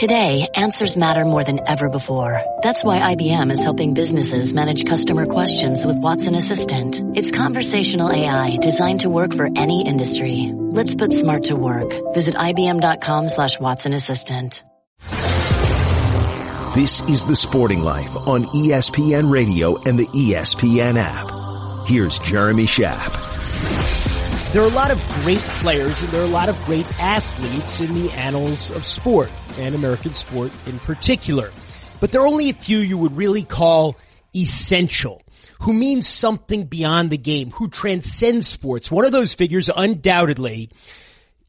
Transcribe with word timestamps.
Today, 0.00 0.48
answers 0.54 0.96
matter 0.96 1.26
more 1.26 1.44
than 1.44 1.60
ever 1.68 1.90
before. 1.90 2.40
That's 2.62 2.82
why 2.82 3.14
IBM 3.14 3.52
is 3.52 3.62
helping 3.62 3.92
businesses 3.92 4.54
manage 4.54 4.86
customer 4.86 5.26
questions 5.26 5.84
with 5.84 5.98
Watson 5.98 6.34
Assistant. 6.34 7.02
It's 7.14 7.30
conversational 7.30 8.10
AI 8.10 8.56
designed 8.62 9.00
to 9.00 9.10
work 9.10 9.34
for 9.34 9.50
any 9.54 9.86
industry. 9.86 10.52
Let's 10.54 10.94
put 10.94 11.12
smart 11.12 11.44
to 11.44 11.54
work. 11.54 11.92
Visit 12.14 12.34
IBM.com 12.34 13.28
slash 13.28 13.60
Watson 13.60 13.92
Assistant. 13.92 14.64
This 16.74 17.02
is 17.02 17.24
The 17.24 17.36
Sporting 17.36 17.82
Life 17.82 18.16
on 18.16 18.44
ESPN 18.44 19.30
Radio 19.30 19.76
and 19.82 19.98
the 19.98 20.06
ESPN 20.06 20.96
app. 20.96 21.86
Here's 21.86 22.18
Jeremy 22.20 22.64
Schaap. 22.64 23.28
There 24.54 24.62
are 24.62 24.70
a 24.70 24.74
lot 24.74 24.92
of 24.92 25.08
great 25.20 25.40
players 25.60 26.00
and 26.00 26.10
there 26.10 26.22
are 26.22 26.24
a 26.24 26.28
lot 26.28 26.48
of 26.48 26.58
great 26.64 26.86
athletes 26.98 27.82
in 27.82 27.92
the 27.92 28.10
annals 28.12 28.70
of 28.70 28.86
sport 28.86 29.30
and 29.60 29.74
American 29.74 30.14
sport 30.14 30.52
in 30.66 30.78
particular. 30.80 31.50
But 32.00 32.12
there 32.12 32.22
are 32.22 32.26
only 32.26 32.50
a 32.50 32.54
few 32.54 32.78
you 32.78 32.98
would 32.98 33.16
really 33.16 33.42
call 33.42 33.96
essential, 34.34 35.22
who 35.60 35.72
means 35.72 36.06
something 36.08 36.64
beyond 36.64 37.10
the 37.10 37.18
game, 37.18 37.50
who 37.50 37.68
transcend 37.68 38.44
sports. 38.44 38.90
One 38.90 39.04
of 39.04 39.12
those 39.12 39.34
figures 39.34 39.68
undoubtedly 39.74 40.70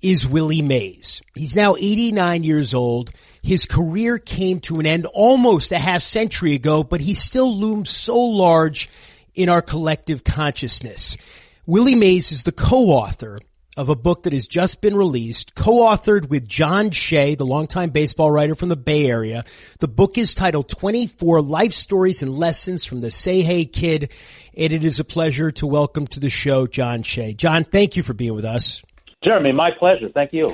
is 0.01 0.27
Willie 0.27 0.61
Mays. 0.61 1.21
He's 1.35 1.55
now 1.55 1.75
89 1.75 2.43
years 2.43 2.73
old. 2.73 3.11
His 3.43 3.65
career 3.65 4.17
came 4.17 4.59
to 4.61 4.79
an 4.79 4.85
end 4.85 5.05
almost 5.05 5.71
a 5.71 5.79
half 5.79 6.01
century 6.01 6.53
ago, 6.53 6.83
but 6.83 7.01
he 7.01 7.13
still 7.13 7.55
looms 7.55 7.89
so 7.89 8.19
large 8.19 8.89
in 9.35 9.47
our 9.47 9.61
collective 9.61 10.23
consciousness. 10.23 11.17
Willie 11.65 11.95
Mays 11.95 12.31
is 12.31 12.43
the 12.43 12.51
co-author 12.51 13.39
of 13.77 13.89
a 13.89 13.95
book 13.95 14.23
that 14.23 14.33
has 14.33 14.47
just 14.47 14.81
been 14.81 14.95
released, 14.95 15.55
co-authored 15.55 16.29
with 16.29 16.47
John 16.47 16.91
Shea, 16.91 17.35
the 17.35 17.45
longtime 17.45 17.91
baseball 17.91 18.29
writer 18.29 18.53
from 18.53 18.69
the 18.69 18.75
Bay 18.75 19.07
Area. 19.07 19.45
The 19.79 19.87
book 19.87 20.17
is 20.17 20.35
titled 20.35 20.67
24 20.67 21.41
Life 21.41 21.71
Stories 21.71 22.21
and 22.21 22.37
Lessons 22.37 22.85
from 22.85 22.99
the 23.01 23.11
Say 23.11 23.41
Hey 23.41 23.65
Kid. 23.65 24.11
And 24.57 24.73
it 24.73 24.83
is 24.83 24.99
a 24.99 25.05
pleasure 25.05 25.51
to 25.51 25.65
welcome 25.65 26.05
to 26.07 26.19
the 26.19 26.29
show 26.29 26.67
John 26.67 27.03
Shea. 27.03 27.33
John, 27.33 27.63
thank 27.63 27.95
you 27.95 28.03
for 28.03 28.13
being 28.13 28.35
with 28.35 28.43
us. 28.43 28.83
Jeremy, 29.23 29.53
my 29.53 29.71
pleasure. 29.71 30.09
Thank 30.09 30.33
you. 30.33 30.53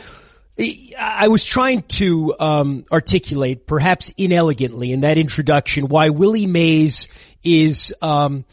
I 0.99 1.27
was 1.27 1.45
trying 1.45 1.83
to 1.83 2.35
um, 2.39 2.85
articulate, 2.91 3.67
perhaps 3.67 4.11
inelegantly, 4.17 4.91
in 4.91 5.01
that 5.01 5.17
introduction, 5.17 5.87
why 5.87 6.09
Willie 6.09 6.47
Mays 6.47 7.07
is 7.43 7.93
um, 8.01 8.43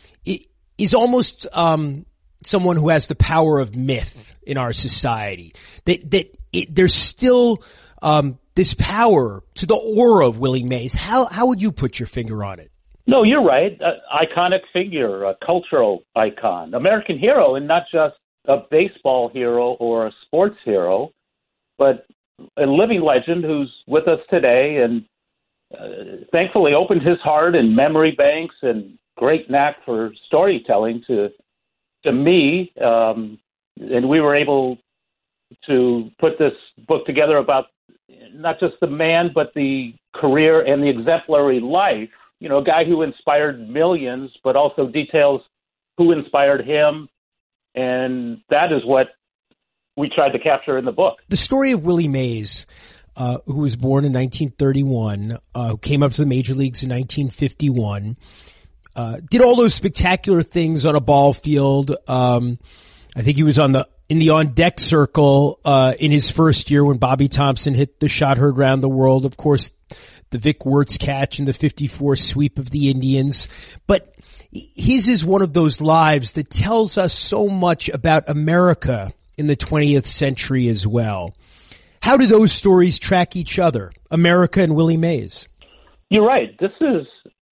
is 0.77 0.95
almost 0.95 1.47
um, 1.53 2.05
someone 2.47 2.77
who 2.77 2.89
has 2.89 3.07
the 3.07 3.15
power 3.15 3.59
of 3.59 3.75
myth 3.75 4.39
in 4.43 4.57
our 4.57 4.73
society. 4.73 5.55
That 5.85 6.11
that 6.11 6.37
it, 6.53 6.75
there's 6.75 6.95
still 6.95 7.63
um, 8.03 8.39
this 8.55 8.75
power 8.75 9.43
to 9.55 9.67
the 9.67 9.75
aura 9.75 10.29
of 10.29 10.39
Willie 10.39 10.63
Mays. 10.63 10.95
How 10.95 11.27
how 11.27 11.47
would 11.47 11.63
you 11.63 11.73
put 11.73 11.99
your 11.99 12.07
finger 12.07 12.45
on 12.45 12.61
it? 12.61 12.71
No, 13.07 13.23
you're 13.23 13.45
right. 13.45 13.79
Uh, 13.81 13.93
iconic 14.15 14.61
figure, 14.73 15.25
a 15.25 15.35
cultural 15.45 16.05
icon, 16.17 16.73
American 16.73 17.19
hero, 17.19 17.55
and 17.55 17.69
not 17.69 17.83
just 17.93 18.15
a 18.47 18.57
baseball 18.71 19.29
hero 19.29 19.73
or 19.75 20.07
a 20.07 20.13
sports 20.25 20.57
hero, 20.65 21.11
but 21.79 22.07
a 22.57 22.67
living 22.67 23.03
legend 23.03 23.45
who's 23.45 23.73
with 23.87 24.09
us 24.09 24.21
today 24.31 24.83
and 24.83 25.05
uh, 25.79 26.25
thankfully 26.33 26.73
opened 26.75 27.03
his 27.03 27.19
heart 27.21 27.55
and 27.55 27.75
memory 27.75 28.13
banks 28.17 28.55
and 28.63 28.99
great 29.17 29.51
knack 29.51 29.77
for 29.85 30.13
storytelling 30.27 31.03
to 31.07 31.29
to 32.05 32.13
me, 32.13 32.73
um, 32.81 33.39
and 33.81 34.09
we 34.09 34.21
were 34.21 34.35
able 34.35 34.79
to 35.67 36.11
put 36.19 36.39
this 36.39 36.53
book 36.87 37.07
together 37.07 37.37
about 37.37 37.67
not 38.33 38.61
just 38.61 38.75
the 38.81 38.87
man, 38.87 39.31
but 39.35 39.53
the 39.55 39.95
career 40.15 40.61
and 40.61 40.83
the 40.83 40.89
exemplary 40.89 41.61
life. 41.61 42.11
You 42.41 42.49
know, 42.49 42.59
a 42.59 42.65
guy 42.65 42.85
who 42.85 43.03
inspired 43.03 43.69
millions, 43.69 44.31
but 44.43 44.57
also 44.57 44.87
details 44.87 45.41
who 45.97 46.13
inspired 46.13 46.67
him. 46.67 47.09
And 47.75 48.41
that 48.51 48.73
is 48.73 48.85
what 48.85 49.09
we 49.97 50.09
tried 50.09 50.31
to 50.31 50.39
capture 50.39 50.77
in 50.77 50.85
the 50.85 50.93
book. 50.93 51.19
The 51.29 51.37
story 51.37 51.73
of 51.73 51.85
Willie 51.85 52.09
Mays, 52.09 52.67
uh, 53.17 53.39
who 53.47 53.61
was 53.61 53.77
born 53.77 54.05
in 54.05 54.13
1931, 54.13 55.39
uh, 55.55 55.69
who 55.71 55.79
came 55.79 56.03
up 56.03 56.13
to 56.13 56.19
the 56.19 56.27
major 56.27 56.55
leagues 56.55 56.83
in 56.83 56.91
1951 56.91 58.17
uh, 58.97 59.19
did 59.31 59.41
all 59.41 59.57
those 59.57 59.75
spectacular 59.75 60.43
things 60.43 60.87
on 60.87 60.95
a 60.95 61.01
ball 61.01 61.33
field. 61.33 61.97
Um, 62.09 62.59
I 63.17 63.23
think 63.23 63.37
he 63.37 63.43
was 63.43 63.59
on 63.59 63.73
the 63.73 63.89
in 64.09 64.19
the 64.19 64.31
on 64.31 64.49
deck 64.49 64.81
circle 64.81 65.61
uh, 65.65 65.95
in 65.99 66.11
his 66.11 66.31
first 66.31 66.71
year 66.71 66.85
when 66.85 66.99
Bobby 66.99 67.29
Thomson 67.29 67.75
hit 67.75 68.01
the 68.01 68.09
shot 68.09 68.39
heard 68.39 68.59
around 68.59 68.81
the 68.81 68.89
world. 68.89 69.25
Of 69.25 69.37
course, 69.37 69.71
the 70.31 70.39
Vic 70.39 70.67
Wertz 70.67 70.99
catch 70.99 71.39
and 71.39 71.49
the 71.49 71.53
54 71.53 72.17
sweep 72.17 72.59
of 72.59 72.71
the 72.71 72.91
Indians. 72.91 73.49
But 73.87 74.15
his 74.53 75.09
is 75.09 75.25
one 75.25 75.43
of 75.43 75.53
those 75.53 75.81
lives 75.81 76.33
that 76.33 76.51
tells 76.51 76.99
us 76.99 77.13
so 77.13 77.49
much 77.49 77.89
about 77.89 78.29
America 78.29 79.13
in 79.37 79.47
the 79.47 79.57
20th 79.57 80.07
century 80.07 80.69
as 80.69 80.87
well. 80.87 81.35
How 82.03 82.17
do 82.17 82.27
those 82.27 82.53
stories 82.53 82.99
track 82.99 83.35
each 83.35 83.59
other? 83.59 83.93
America 84.11 84.61
and 84.61 84.77
Willie 84.77 84.97
Mays. 84.97 85.49
You're 86.11 86.27
right. 86.27 86.57
This 86.59 86.73
is 86.81 87.07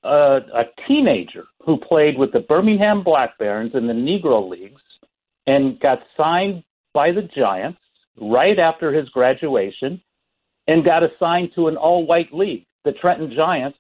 a, 0.05 0.39
a 0.55 0.65
teenager 0.89 1.45
who 1.65 1.79
played 1.79 2.19
with 2.19 2.33
the 2.33 2.41
Birmingham 2.41 3.03
Black 3.03 3.39
Barons 3.39 3.73
in 3.75 3.87
the 3.87 3.93
Negro 3.93 4.49
Leagues 4.49 4.83
and 5.47 5.79
got 5.81 6.01
signed 6.17 6.63
by 6.95 7.13
the 7.13 7.29
Giants 7.37 7.79
right 8.21 8.59
after 8.59 8.93
his 8.93 9.09
graduation 9.11 10.01
and 10.67 10.85
got 10.85 11.03
assigned 11.03 11.51
to 11.55 11.69
an 11.69 11.77
all 11.77 12.07
white 12.07 12.33
league, 12.33 12.67
the 12.85 12.93
Trenton 12.93 13.33
Giants, 13.35 13.79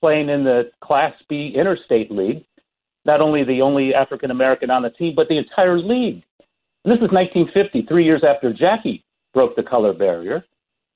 playing 0.00 0.28
in 0.28 0.44
the 0.44 0.70
Class 0.82 1.12
B 1.28 1.54
Interstate 1.56 2.10
League. 2.10 2.44
Not 3.04 3.20
only 3.20 3.44
the 3.44 3.62
only 3.62 3.94
African 3.94 4.30
American 4.30 4.70
on 4.70 4.82
the 4.82 4.90
team, 4.90 5.14
but 5.16 5.28
the 5.28 5.38
entire 5.38 5.78
league. 5.78 6.22
And 6.84 6.92
this 6.92 6.98
is 6.98 7.12
1950, 7.12 7.86
three 7.88 8.04
years 8.04 8.22
after 8.26 8.52
Jackie 8.52 9.04
broke 9.32 9.56
the 9.56 9.62
color 9.62 9.92
barrier. 9.92 10.44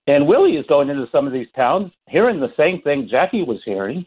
And 0.06 0.26
Willie 0.26 0.56
is 0.56 0.66
going 0.66 0.90
into 0.90 1.06
some 1.10 1.26
of 1.26 1.32
these 1.32 1.46
towns, 1.56 1.90
hearing 2.08 2.40
the 2.40 2.52
same 2.58 2.82
thing 2.82 3.08
Jackie 3.10 3.42
was 3.42 3.60
hearing, 3.64 4.04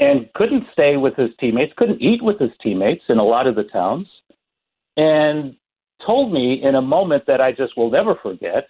and 0.00 0.32
couldn't 0.34 0.64
stay 0.72 0.96
with 0.96 1.14
his 1.16 1.30
teammates, 1.38 1.72
couldn't 1.76 2.02
eat 2.02 2.22
with 2.22 2.38
his 2.38 2.50
teammates 2.62 3.04
in 3.08 3.18
a 3.18 3.24
lot 3.24 3.46
of 3.46 3.54
the 3.54 3.64
towns, 3.64 4.06
and 4.96 5.56
told 6.04 6.32
me 6.32 6.60
in 6.62 6.74
a 6.74 6.82
moment 6.82 7.24
that 7.26 7.40
I 7.40 7.52
just 7.52 7.76
will 7.76 7.90
never 7.90 8.14
forget. 8.22 8.68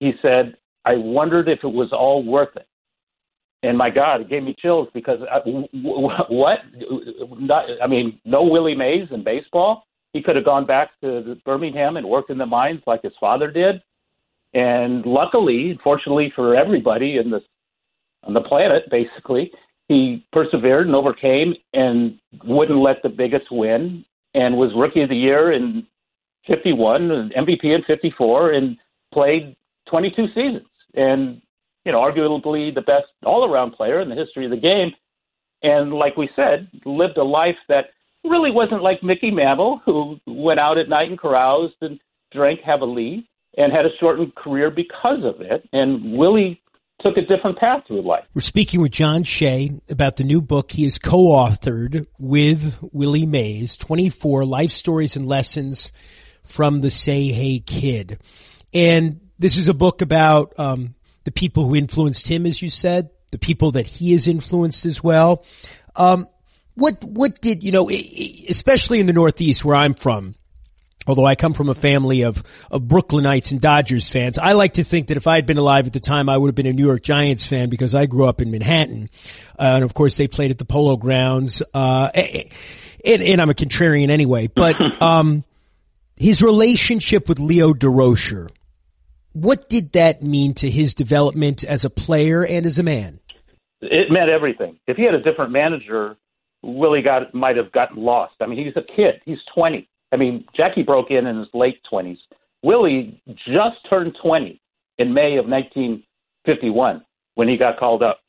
He 0.00 0.12
said, 0.20 0.56
I 0.84 0.94
wondered 0.96 1.48
if 1.48 1.60
it 1.62 1.68
was 1.68 1.92
all 1.92 2.24
worth 2.24 2.56
it. 2.56 2.66
And 3.62 3.78
my 3.78 3.90
God, 3.90 4.22
it 4.22 4.28
gave 4.28 4.42
me 4.42 4.56
chills 4.58 4.88
because 4.92 5.20
I, 5.30 5.36
uh, 5.36 6.24
what? 6.28 6.58
Not, 7.38 7.66
I 7.80 7.86
mean, 7.86 8.20
no 8.24 8.42
Willie 8.42 8.74
Mays 8.74 9.08
in 9.12 9.22
baseball. 9.22 9.84
He 10.12 10.22
could 10.22 10.34
have 10.34 10.44
gone 10.44 10.66
back 10.66 10.90
to 11.00 11.36
Birmingham 11.44 11.96
and 11.96 12.06
worked 12.06 12.30
in 12.30 12.38
the 12.38 12.46
mines 12.46 12.82
like 12.86 13.02
his 13.02 13.12
father 13.20 13.50
did. 13.50 13.80
And 14.52 15.06
luckily, 15.06 15.78
fortunately 15.82 16.32
for 16.34 16.56
everybody 16.56 17.18
in 17.18 17.30
the 17.30 17.40
on 18.24 18.34
the 18.34 18.40
planet, 18.40 18.84
basically, 18.90 19.50
he 19.88 20.24
persevered 20.32 20.86
and 20.86 20.96
overcame 20.96 21.54
and 21.74 22.18
wouldn't 22.44 22.78
let 22.78 23.02
the 23.02 23.08
biggest 23.08 23.46
win 23.50 24.04
and 24.34 24.56
was 24.56 24.70
rookie 24.76 25.02
of 25.02 25.08
the 25.08 25.16
year 25.16 25.52
in 25.52 25.86
51 26.46 27.30
MVP 27.36 27.64
in 27.64 27.82
54 27.86 28.52
and 28.52 28.76
played 29.12 29.56
22 29.88 30.26
seasons 30.28 30.66
and 30.94 31.40
you 31.84 31.92
know 31.92 31.98
arguably 31.98 32.74
the 32.74 32.80
best 32.80 33.06
all-around 33.24 33.72
player 33.72 34.00
in 34.00 34.08
the 34.08 34.14
history 34.14 34.44
of 34.44 34.50
the 34.50 34.56
game. 34.56 34.92
And 35.62 35.92
like 35.92 36.16
we 36.16 36.28
said 36.34 36.68
lived 36.84 37.18
a 37.18 37.24
life 37.24 37.56
that 37.68 37.86
really 38.24 38.50
wasn't 38.50 38.82
like 38.82 39.02
Mickey 39.02 39.30
Mantle 39.30 39.80
who 39.84 40.18
went 40.26 40.60
out 40.60 40.78
at 40.78 40.88
night 40.88 41.10
and 41.10 41.20
caroused 41.20 41.74
and 41.80 42.00
drank 42.32 42.60
heavily 42.60 43.28
and 43.58 43.72
had 43.72 43.84
a 43.84 43.96
shortened 44.00 44.34
career 44.34 44.70
because 44.70 45.24
of 45.24 45.40
it. 45.40 45.68
And 45.72 46.16
Willie 46.16 46.61
took 47.02 47.16
a 47.16 47.22
different 47.22 47.58
path 47.58 47.84
through 47.86 48.02
life. 48.02 48.24
We're 48.34 48.42
speaking 48.42 48.80
with 48.80 48.92
John 48.92 49.24
Shea 49.24 49.72
about 49.88 50.16
the 50.16 50.24
new 50.24 50.40
book 50.40 50.72
he 50.72 50.84
has 50.84 50.98
co-authored 50.98 52.06
with 52.18 52.78
Willie 52.92 53.26
Mays, 53.26 53.76
24 53.76 54.44
life 54.44 54.70
stories 54.70 55.16
and 55.16 55.26
lessons 55.26 55.92
from 56.44 56.80
the 56.80 56.90
Say 56.90 57.28
Hey 57.28 57.60
Kid. 57.60 58.18
And 58.72 59.20
this 59.38 59.56
is 59.56 59.68
a 59.68 59.74
book 59.74 60.02
about 60.02 60.58
um, 60.58 60.94
the 61.24 61.32
people 61.32 61.66
who 61.66 61.76
influenced 61.76 62.28
him, 62.28 62.46
as 62.46 62.62
you 62.62 62.70
said, 62.70 63.10
the 63.30 63.38
people 63.38 63.72
that 63.72 63.86
he 63.86 64.12
has 64.12 64.28
influenced 64.28 64.86
as 64.86 65.02
well. 65.02 65.44
Um, 65.96 66.28
what 66.74 67.04
what 67.04 67.40
did 67.40 67.62
you 67.62 67.72
know, 67.72 67.90
especially 67.90 69.00
in 69.00 69.06
the 69.06 69.12
Northeast 69.12 69.64
where 69.64 69.76
I'm 69.76 69.94
from? 69.94 70.34
Although 71.06 71.26
I 71.26 71.34
come 71.34 71.54
from 71.54 71.68
a 71.68 71.74
family 71.74 72.22
of, 72.22 72.42
of 72.70 72.82
Brooklynites 72.82 73.52
and 73.52 73.60
Dodgers 73.60 74.08
fans, 74.10 74.38
I 74.38 74.52
like 74.52 74.74
to 74.74 74.84
think 74.84 75.08
that 75.08 75.16
if 75.16 75.26
I 75.26 75.36
had 75.36 75.46
been 75.46 75.58
alive 75.58 75.86
at 75.86 75.92
the 75.92 76.00
time, 76.00 76.28
I 76.28 76.36
would 76.36 76.48
have 76.48 76.54
been 76.54 76.66
a 76.66 76.72
New 76.72 76.86
York 76.86 77.02
Giants 77.02 77.46
fan 77.46 77.68
because 77.68 77.94
I 77.94 78.06
grew 78.06 78.26
up 78.26 78.40
in 78.40 78.50
Manhattan. 78.50 79.10
Uh, 79.58 79.62
and 79.76 79.84
of 79.84 79.94
course 79.94 80.16
they 80.16 80.28
played 80.28 80.50
at 80.50 80.58
the 80.58 80.64
Polo 80.64 80.96
Grounds. 80.96 81.62
Uh, 81.74 82.10
and, 83.04 83.22
and, 83.22 83.40
I'm 83.40 83.50
a 83.50 83.54
contrarian 83.54 84.10
anyway, 84.10 84.48
but, 84.48 84.76
um, 85.02 85.44
his 86.16 86.42
relationship 86.42 87.28
with 87.28 87.40
Leo 87.40 87.72
Durocher, 87.72 88.48
what 89.32 89.68
did 89.68 89.92
that 89.92 90.22
mean 90.22 90.54
to 90.54 90.70
his 90.70 90.94
development 90.94 91.64
as 91.64 91.84
a 91.84 91.90
player 91.90 92.44
and 92.44 92.66
as 92.66 92.78
a 92.78 92.82
man? 92.82 93.18
It 93.80 94.10
meant 94.10 94.30
everything. 94.30 94.78
If 94.86 94.96
he 94.96 95.04
had 95.04 95.14
a 95.14 95.22
different 95.22 95.50
manager, 95.50 96.16
Willie 96.62 97.02
got 97.02 97.34
might 97.34 97.56
have 97.56 97.72
gotten 97.72 98.02
lost. 98.02 98.34
I 98.40 98.46
mean, 98.46 98.64
he's 98.64 98.76
a 98.76 98.86
kid. 98.86 99.20
He's 99.24 99.38
20. 99.54 99.88
I 100.12 100.16
mean, 100.16 100.44
Jackie 100.54 100.82
broke 100.82 101.10
in 101.10 101.26
in 101.26 101.38
his 101.38 101.48
late 101.54 101.80
20s. 101.90 102.18
Willie 102.62 103.20
just 103.46 103.76
turned 103.88 104.16
20 104.22 104.60
in 104.98 105.14
May 105.14 105.36
of 105.36 105.48
1951 105.48 107.02
when 107.34 107.48
he 107.48 107.56
got 107.56 107.78
called 107.78 108.02
up. 108.02 108.20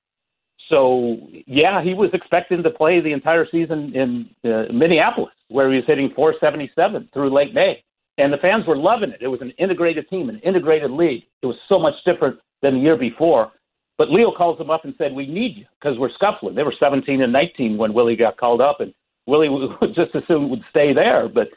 So, 0.70 1.18
yeah, 1.46 1.84
he 1.84 1.94
was 1.94 2.10
expecting 2.14 2.64
to 2.64 2.70
play 2.70 3.02
the 3.02 3.12
entire 3.12 3.46
season 3.52 3.94
in 3.94 4.50
uh, 4.50 4.72
Minneapolis, 4.74 5.34
where 5.50 5.70
he 5.70 5.76
was 5.76 5.86
hitting 5.86 6.10
477 6.16 7.10
through 7.14 7.36
late 7.36 7.54
May. 7.54 7.84
And 8.18 8.32
the 8.32 8.38
fans 8.38 8.66
were 8.66 8.78
loving 8.78 9.10
it. 9.10 9.22
It 9.22 9.28
was 9.28 9.42
an 9.42 9.52
integrated 9.58 10.08
team, 10.10 10.30
an 10.30 10.40
integrated 10.40 10.92
league. 10.92 11.24
It 11.42 11.48
was 11.48 11.58
so 11.68 11.80
much 11.80 11.96
different 12.06 12.40
than 12.62 12.76
the 12.76 12.80
year 12.80 12.98
before. 12.98 13.52
But 13.98 14.10
Leo 14.10 14.32
calls 14.36 14.60
him 14.60 14.70
up 14.70 14.86
and 14.86 14.96
said, 14.98 15.14
"We 15.14 15.28
need 15.28 15.58
you 15.58 15.66
because 15.80 16.00
we're 16.00 16.14
scuffling." 16.14 16.56
They 16.56 16.64
were 16.64 16.74
17 16.80 17.22
and 17.22 17.34
19 17.34 17.78
when 17.78 17.94
Willie 17.94 18.16
got 18.16 18.38
called 18.38 18.62
up, 18.62 18.80
and 18.80 18.94
Willie 19.28 19.50
just 19.96 20.16
as 20.16 20.24
soon 20.28 20.50
would 20.50 20.64
stay 20.70 20.94
there. 20.94 21.28
But 21.28 21.50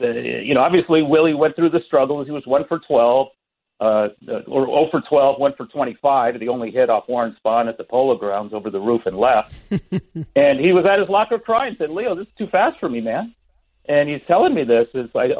uh, 0.00 0.08
you 0.08 0.54
know, 0.54 0.60
obviously 0.60 1.02
Willie 1.02 1.34
went 1.34 1.56
through 1.56 1.70
the 1.70 1.80
struggles. 1.86 2.26
He 2.26 2.32
was 2.32 2.46
one 2.46 2.64
for 2.68 2.80
12, 2.80 3.28
uh, 3.80 4.08
or 4.46 4.66
0 4.66 4.88
for 4.90 5.02
12, 5.08 5.40
one 5.40 5.54
for 5.56 5.66
25. 5.66 6.40
The 6.40 6.48
only 6.48 6.70
hit 6.70 6.90
off 6.90 7.04
Warren 7.08 7.36
Spahn 7.44 7.68
at 7.68 7.78
the 7.78 7.84
Polo 7.84 8.16
Grounds 8.16 8.52
over 8.52 8.70
the 8.70 8.80
roof 8.80 9.02
and 9.06 9.16
left. 9.16 9.54
and 10.36 10.60
he 10.60 10.72
was 10.72 10.84
at 10.90 10.98
his 10.98 11.08
locker 11.08 11.38
crying, 11.38 11.76
said, 11.78 11.90
"Leo, 11.90 12.14
this 12.14 12.26
is 12.26 12.34
too 12.36 12.48
fast 12.48 12.78
for 12.78 12.88
me, 12.88 13.00
man." 13.00 13.34
And 13.88 14.08
he's 14.08 14.20
telling 14.28 14.54
me 14.54 14.64
this. 14.64 14.86
It's 14.94 15.14
like 15.14 15.30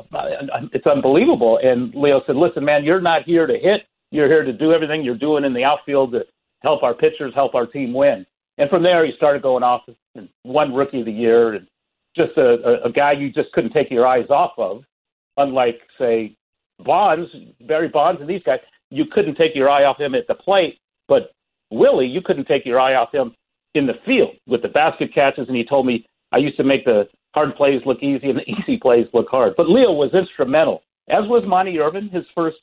it's 0.73 0.87
unbelievable. 0.87 1.59
And 1.63 1.95
Leo 1.95 2.23
said, 2.27 2.37
"Listen, 2.37 2.65
man, 2.65 2.85
you're 2.85 3.01
not 3.01 3.25
here 3.25 3.47
to 3.47 3.55
hit. 3.55 3.83
You're 4.11 4.29
here 4.29 4.43
to 4.43 4.53
do 4.53 4.73
everything 4.73 5.05
you're 5.05 5.15
doing 5.15 5.45
in 5.45 5.55
the 5.55 5.65
outfield 5.65 6.13
to 6.13 6.25
help 6.63 6.83
our 6.83 6.95
pitchers, 6.95 7.33
help 7.35 7.55
our 7.55 7.67
team 7.67 7.93
win. 7.93 8.27
And 8.59 8.69
from 8.69 8.83
there, 8.83 9.05
he 9.07 9.13
started 9.17 9.43
going 9.43 9.63
off 9.63 9.83
and 10.15 10.29
won 10.45 10.75
Rookie 10.75 11.01
of 11.01 11.07
the 11.07 11.13
Year, 11.13 11.55
and 11.55 11.67
just 12.17 12.37
a, 12.37 12.83
a, 12.85 12.91
guy 12.91 13.13
you 13.13 13.33
just 13.33 13.53
couldn't 13.53 13.73
take 13.73 13.91
your 13.91 14.07
eyes 14.07 14.29
off 14.31 14.53
of. 14.59 14.83
Unlike, 15.37 15.81
say, 15.99 16.37
Bonds, 16.81 17.31
Barry 17.67 17.89
Bonds, 17.89 18.21
and 18.21 18.29
these 18.29 18.43
guys, 18.45 18.59
you 18.91 19.05
couldn't 19.11 19.37
take 19.37 19.55
your 19.55 19.69
eye 19.69 19.85
off 19.85 20.01
him 20.01 20.15
at 20.15 20.27
the 20.27 20.35
plate. 20.35 20.79
But 21.09 21.33
Willie, 21.71 22.07
you 22.07 22.21
couldn't 22.21 22.47
take 22.47 22.67
your 22.67 22.81
eye 22.81 22.95
off 22.95 23.13
him 23.13 23.35
in 23.75 23.87
the 23.87 23.95
field 24.05 24.35
with 24.47 24.63
the 24.63 24.69
basket 24.69 25.15
catches. 25.15 25.47
And 25.49 25.57
he 25.57 25.65
told 25.65 25.87
me 25.87 26.07
I 26.33 26.39
used 26.39 26.57
to 26.57 26.65
make 26.65 26.85
the 26.85 27.09
hard 27.35 27.55
plays 27.57 27.83
look 27.87 28.03
easy 28.03 28.29
and 28.29 28.39
the 28.39 28.51
easy 28.51 28.77
plays 28.77 29.07
look 29.13 29.29
hard. 29.31 29.55
But 29.57 29.69
Leo 29.69 29.93
was 29.93 30.13
instrumental, 30.15 30.83
as 31.09 31.25
was 31.29 31.45
Monte 31.47 31.79
Irvin, 31.79 32.09
his 32.09 32.25
first 32.35 32.59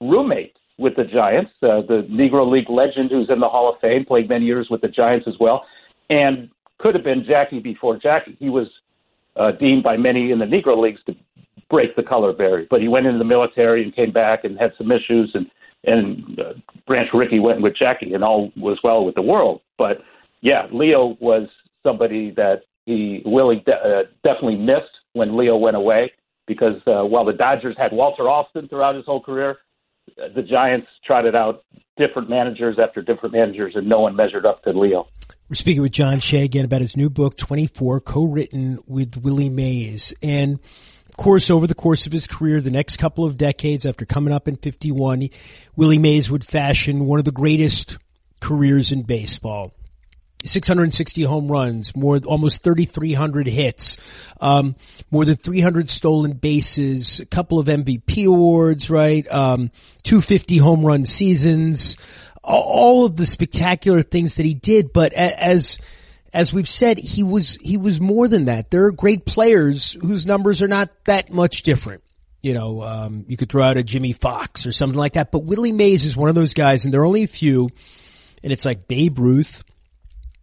roommate 0.00 0.56
with 0.78 0.96
the 0.96 1.04
Giants, 1.04 1.52
uh, 1.62 1.80
the 1.88 2.06
Negro 2.10 2.50
League 2.50 2.68
legend 2.68 3.10
who's 3.10 3.30
in 3.30 3.40
the 3.40 3.48
Hall 3.48 3.72
of 3.72 3.80
Fame, 3.80 4.04
played 4.04 4.28
many 4.28 4.44
years 4.44 4.68
with 4.70 4.82
the 4.82 4.88
Giants 4.88 5.26
as 5.26 5.34
well, 5.40 5.64
and 6.10 6.50
could 6.78 6.94
have 6.94 7.04
been 7.04 7.24
Jackie 7.26 7.60
before 7.60 7.96
Jackie. 7.96 8.36
He 8.38 8.50
was 8.50 8.68
uh, 9.36 9.52
deemed 9.52 9.82
by 9.82 9.96
many 9.96 10.30
in 10.30 10.38
the 10.38 10.44
Negro 10.44 10.80
Leagues 10.80 11.00
to 11.06 11.14
break 11.68 11.96
the 11.96 12.02
color 12.02 12.32
barrier, 12.32 12.66
but 12.70 12.80
he 12.80 12.88
went 12.88 13.06
into 13.06 13.18
the 13.18 13.24
military 13.24 13.82
and 13.82 13.94
came 13.94 14.12
back 14.12 14.44
and 14.44 14.58
had 14.58 14.72
some 14.78 14.90
issues, 14.90 15.30
and 15.34 15.46
and 15.84 16.40
uh, 16.40 16.52
Branch 16.86 17.08
Rickey 17.14 17.38
went 17.38 17.62
with 17.62 17.76
Jackie, 17.76 18.14
and 18.14 18.24
all 18.24 18.50
was 18.56 18.78
well 18.82 19.04
with 19.04 19.14
the 19.14 19.22
world. 19.22 19.60
But 19.78 19.98
yeah, 20.40 20.66
Leo 20.72 21.16
was 21.20 21.48
somebody 21.84 22.32
that 22.32 22.62
he 22.86 23.22
Willie 23.24 23.62
de- 23.66 23.72
uh, 23.72 24.02
definitely 24.24 24.56
missed 24.56 24.90
when 25.12 25.36
Leo 25.36 25.56
went 25.56 25.76
away 25.76 26.12
because 26.46 26.80
uh, 26.86 27.04
while 27.04 27.24
the 27.24 27.32
Dodgers 27.32 27.76
had 27.78 27.92
Walter 27.92 28.28
Alston 28.28 28.68
throughout 28.68 28.94
his 28.94 29.04
whole 29.04 29.22
career, 29.22 29.58
the 30.34 30.42
Giants 30.42 30.86
trotted 31.04 31.34
out 31.34 31.64
different 31.96 32.30
managers 32.30 32.78
after 32.80 33.02
different 33.02 33.34
managers, 33.34 33.74
and 33.74 33.88
no 33.88 34.00
one 34.00 34.14
measured 34.14 34.46
up 34.46 34.62
to 34.62 34.70
Leo. 34.70 35.08
We're 35.48 35.54
speaking 35.54 35.82
with 35.82 35.92
John 35.92 36.18
Shea 36.18 36.42
again 36.42 36.64
about 36.64 36.80
his 36.80 36.96
new 36.96 37.08
book, 37.08 37.36
24, 37.36 38.00
co-written 38.00 38.80
with 38.88 39.16
Willie 39.18 39.48
Mays. 39.48 40.12
And 40.20 40.54
of 41.08 41.16
course, 41.16 41.50
over 41.50 41.68
the 41.68 41.74
course 41.74 42.04
of 42.04 42.10
his 42.10 42.26
career, 42.26 42.60
the 42.60 42.72
next 42.72 42.96
couple 42.96 43.24
of 43.24 43.36
decades 43.36 43.86
after 43.86 44.04
coming 44.04 44.34
up 44.34 44.48
in 44.48 44.56
51, 44.56 45.28
Willie 45.76 45.98
Mays 45.98 46.28
would 46.32 46.44
fashion 46.44 47.06
one 47.06 47.20
of 47.20 47.24
the 47.24 47.30
greatest 47.30 47.96
careers 48.40 48.90
in 48.90 49.02
baseball. 49.02 49.72
660 50.44 51.22
home 51.22 51.46
runs, 51.46 51.94
more 51.94 52.18
almost 52.26 52.64
3,300 52.64 53.46
hits, 53.46 53.96
um, 54.40 54.74
more 55.12 55.24
than 55.24 55.36
300 55.36 55.90
stolen 55.90 56.32
bases, 56.32 57.20
a 57.20 57.26
couple 57.26 57.60
of 57.60 57.68
MVP 57.68 58.26
awards, 58.26 58.90
right? 58.90 59.30
Um, 59.30 59.70
250 60.02 60.58
home 60.58 60.84
run 60.84 61.06
seasons, 61.06 61.96
all 62.46 63.04
of 63.04 63.16
the 63.16 63.26
spectacular 63.26 64.02
things 64.02 64.36
that 64.36 64.46
he 64.46 64.54
did. 64.54 64.92
But 64.92 65.12
as 65.12 65.78
as 66.32 66.52
we've 66.52 66.68
said, 66.68 66.98
he 66.98 67.22
was 67.22 67.56
he 67.56 67.76
was 67.76 68.00
more 68.00 68.28
than 68.28 68.46
that. 68.46 68.70
There 68.70 68.84
are 68.84 68.92
great 68.92 69.24
players 69.26 69.92
whose 69.92 70.26
numbers 70.26 70.62
are 70.62 70.68
not 70.68 70.90
that 71.04 71.32
much 71.32 71.62
different. 71.62 72.02
You 72.42 72.54
know, 72.54 72.82
um, 72.82 73.24
you 73.26 73.36
could 73.36 73.50
throw 73.50 73.64
out 73.64 73.76
a 73.76 73.82
Jimmie 73.82 74.12
Foxx 74.12 74.66
or 74.66 74.72
something 74.72 74.98
like 74.98 75.14
that. 75.14 75.32
But 75.32 75.44
Willie 75.44 75.72
Mays 75.72 76.04
is 76.04 76.16
one 76.16 76.28
of 76.28 76.34
those 76.34 76.54
guys, 76.54 76.84
and 76.84 76.94
there 76.94 77.00
are 77.00 77.06
only 77.06 77.24
a 77.24 77.28
few. 77.28 77.70
And 78.44 78.52
it's 78.52 78.64
like 78.64 78.86
Babe 78.86 79.18
Ruth, 79.18 79.64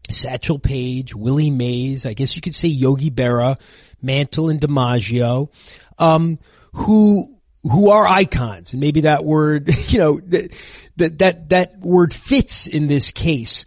Satchel 0.10 0.60
Paige, 0.60 1.16
Willie 1.16 1.52
Mays, 1.52 2.06
I 2.06 2.14
guess 2.14 2.36
you 2.36 2.42
could 2.42 2.56
say 2.56 2.68
Yogi 2.68 3.10
Berra, 3.10 3.58
Mantle 4.02 4.50
and 4.50 4.60
DiMaggio, 4.60 5.50
um, 5.98 6.40
who, 6.74 7.33
who 7.63 7.89
are 7.89 8.07
icons. 8.07 8.74
And 8.74 8.80
maybe 8.80 9.01
that 9.01 9.24
word, 9.24 9.69
you 9.88 10.00
know, 10.00 10.19
that, 10.27 11.18
that, 11.18 11.50
that 11.50 11.80
word 11.80 12.13
fits 12.13 12.68
in 12.68 12.88
this 12.88 13.12
case. 13.12 13.65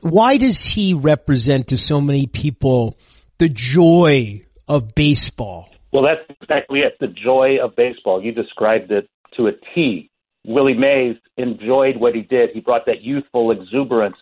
Why 0.00 0.36
does 0.36 0.64
he 0.64 0.94
represent 0.94 1.68
to 1.68 1.76
so 1.76 2.00
many 2.00 2.26
people 2.26 2.98
the 3.38 3.48
joy 3.48 4.46
of 4.68 4.94
baseball? 4.94 5.68
Well, 5.92 6.04
that's 6.04 6.38
exactly 6.40 6.80
it. 6.80 6.96
The 7.00 7.08
joy 7.08 7.58
of 7.62 7.74
baseball. 7.76 8.22
You 8.22 8.32
described 8.32 8.92
it 8.92 9.08
to 9.36 9.48
a 9.48 9.52
T. 9.74 10.10
Willie 10.46 10.74
Mays 10.74 11.16
enjoyed 11.36 11.96
what 11.96 12.14
he 12.14 12.22
did. 12.22 12.50
He 12.54 12.60
brought 12.60 12.86
that 12.86 13.02
youthful 13.02 13.50
exuberance 13.50 14.16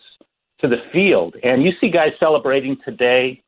to 0.61 0.67
the 0.67 0.77
field. 0.91 1.35
And 1.43 1.63
you 1.63 1.71
see 1.79 1.89
guys 1.89 2.09
celebrating 2.19 2.77
today, 2.83 3.41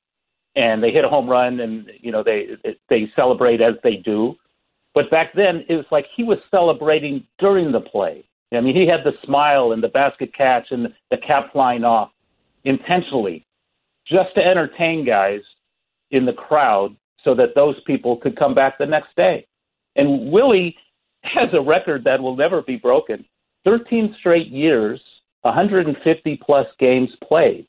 and 0.55 0.81
they 0.81 0.91
hit 0.91 1.03
a 1.03 1.09
home 1.09 1.29
run, 1.29 1.59
and 1.59 1.89
you 1.99 2.11
know 2.11 2.23
they 2.23 2.49
they 2.89 3.11
celebrate 3.15 3.61
as 3.61 3.75
they 3.83 3.95
do. 3.95 4.35
But 4.93 5.09
back 5.09 5.33
then, 5.35 5.63
it 5.69 5.75
was 5.75 5.85
like 5.91 6.05
he 6.15 6.23
was 6.23 6.37
celebrating 6.49 7.25
during 7.39 7.71
the 7.71 7.79
play. 7.79 8.25
I 8.53 8.59
mean, 8.59 8.75
he 8.75 8.87
had 8.87 9.05
the 9.05 9.17
smile 9.25 9.71
and 9.71 9.81
the 9.81 9.87
basket 9.87 10.33
catch 10.35 10.67
and 10.71 10.87
the 11.09 11.17
cap 11.17 11.53
flying 11.53 11.85
off 11.85 12.11
intentionally, 12.65 13.45
just 14.05 14.35
to 14.35 14.41
entertain 14.41 15.05
guys 15.05 15.39
in 16.11 16.25
the 16.25 16.33
crowd, 16.33 16.95
so 17.23 17.33
that 17.35 17.55
those 17.55 17.75
people 17.87 18.17
could 18.17 18.37
come 18.37 18.53
back 18.53 18.77
the 18.77 18.85
next 18.85 19.15
day. 19.15 19.47
And 19.95 20.31
Willie 20.31 20.75
has 21.23 21.49
a 21.53 21.61
record 21.61 22.03
that 22.03 22.19
will 22.19 22.35
never 22.35 22.61
be 22.61 22.75
broken. 22.75 23.23
13 23.63 24.15
straight 24.19 24.47
years 24.47 24.99
150 25.43 26.39
plus 26.43 26.67
games 26.79 27.09
played. 27.27 27.67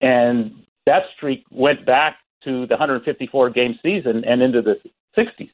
And 0.00 0.62
that 0.86 1.02
streak 1.16 1.44
went 1.50 1.84
back 1.84 2.16
to 2.44 2.66
the 2.66 2.74
154 2.74 3.50
game 3.50 3.78
season 3.82 4.24
and 4.24 4.42
into 4.42 4.62
the 4.62 4.76
60s. 5.16 5.50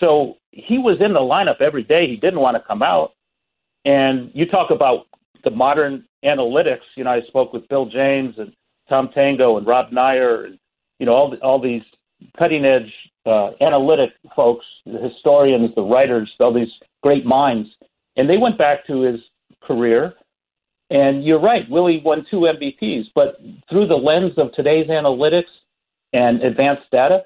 So 0.00 0.34
he 0.50 0.78
was 0.78 0.98
in 1.00 1.12
the 1.12 1.20
lineup 1.20 1.60
every 1.60 1.82
day. 1.82 2.06
He 2.06 2.16
didn't 2.16 2.40
want 2.40 2.56
to 2.56 2.62
come 2.66 2.82
out. 2.82 3.12
And 3.84 4.30
you 4.34 4.46
talk 4.46 4.70
about 4.70 5.06
the 5.44 5.50
modern 5.50 6.04
analytics. 6.24 6.86
You 6.96 7.04
know, 7.04 7.10
I 7.10 7.20
spoke 7.28 7.52
with 7.52 7.68
Bill 7.68 7.86
James 7.86 8.34
and 8.38 8.52
Tom 8.88 9.10
Tango 9.14 9.56
and 9.56 9.66
Rob 9.66 9.90
Neyer 9.90 10.46
and, 10.46 10.58
you 10.98 11.06
know, 11.06 11.12
all, 11.12 11.30
the, 11.30 11.36
all 11.38 11.60
these 11.60 11.82
cutting 12.38 12.64
edge 12.64 12.92
uh, 13.26 13.50
analytic 13.60 14.10
folks, 14.34 14.64
the 14.84 14.98
historians, 14.98 15.70
the 15.74 15.82
writers, 15.82 16.30
all 16.40 16.52
these 16.52 16.72
great 17.02 17.24
minds. 17.24 17.68
And 18.16 18.28
they 18.28 18.38
went 18.38 18.58
back 18.58 18.86
to 18.86 19.02
his 19.02 19.20
career 19.62 20.14
and 20.90 21.24
you're 21.24 21.40
right, 21.40 21.68
Willie 21.68 22.00
won 22.02 22.24
two 22.30 22.48
MVPs, 22.48 23.06
but 23.14 23.40
through 23.68 23.88
the 23.88 23.94
lens 23.94 24.32
of 24.38 24.52
today's 24.52 24.86
analytics 24.88 25.50
and 26.12 26.42
advanced 26.42 26.90
data, 26.90 27.24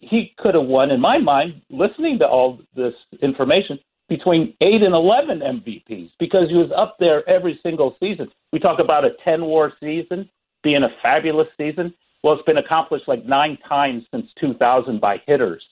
he 0.00 0.34
could 0.38 0.54
have 0.54 0.64
won, 0.64 0.90
in 0.90 1.00
my 1.00 1.18
mind, 1.18 1.60
listening 1.70 2.18
to 2.18 2.26
all 2.26 2.60
this 2.74 2.94
information, 3.22 3.78
between 4.10 4.54
eight 4.60 4.82
and 4.82 4.92
11 4.92 5.38
MVPs 5.38 6.10
because 6.18 6.48
he 6.48 6.56
was 6.56 6.70
up 6.76 6.96
there 6.98 7.26
every 7.28 7.58
single 7.62 7.96
season. 8.00 8.28
We 8.52 8.58
talk 8.58 8.80
about 8.80 9.04
a 9.04 9.10
10 9.24 9.44
WAR 9.44 9.72
season 9.78 10.28
being 10.64 10.82
a 10.82 10.88
fabulous 11.00 11.46
season. 11.56 11.94
Well, 12.22 12.34
it's 12.34 12.44
been 12.44 12.58
accomplished 12.58 13.06
like 13.06 13.24
nine 13.24 13.56
times 13.66 14.02
since 14.12 14.26
2000 14.40 15.00
by 15.00 15.22
hitters. 15.26 15.62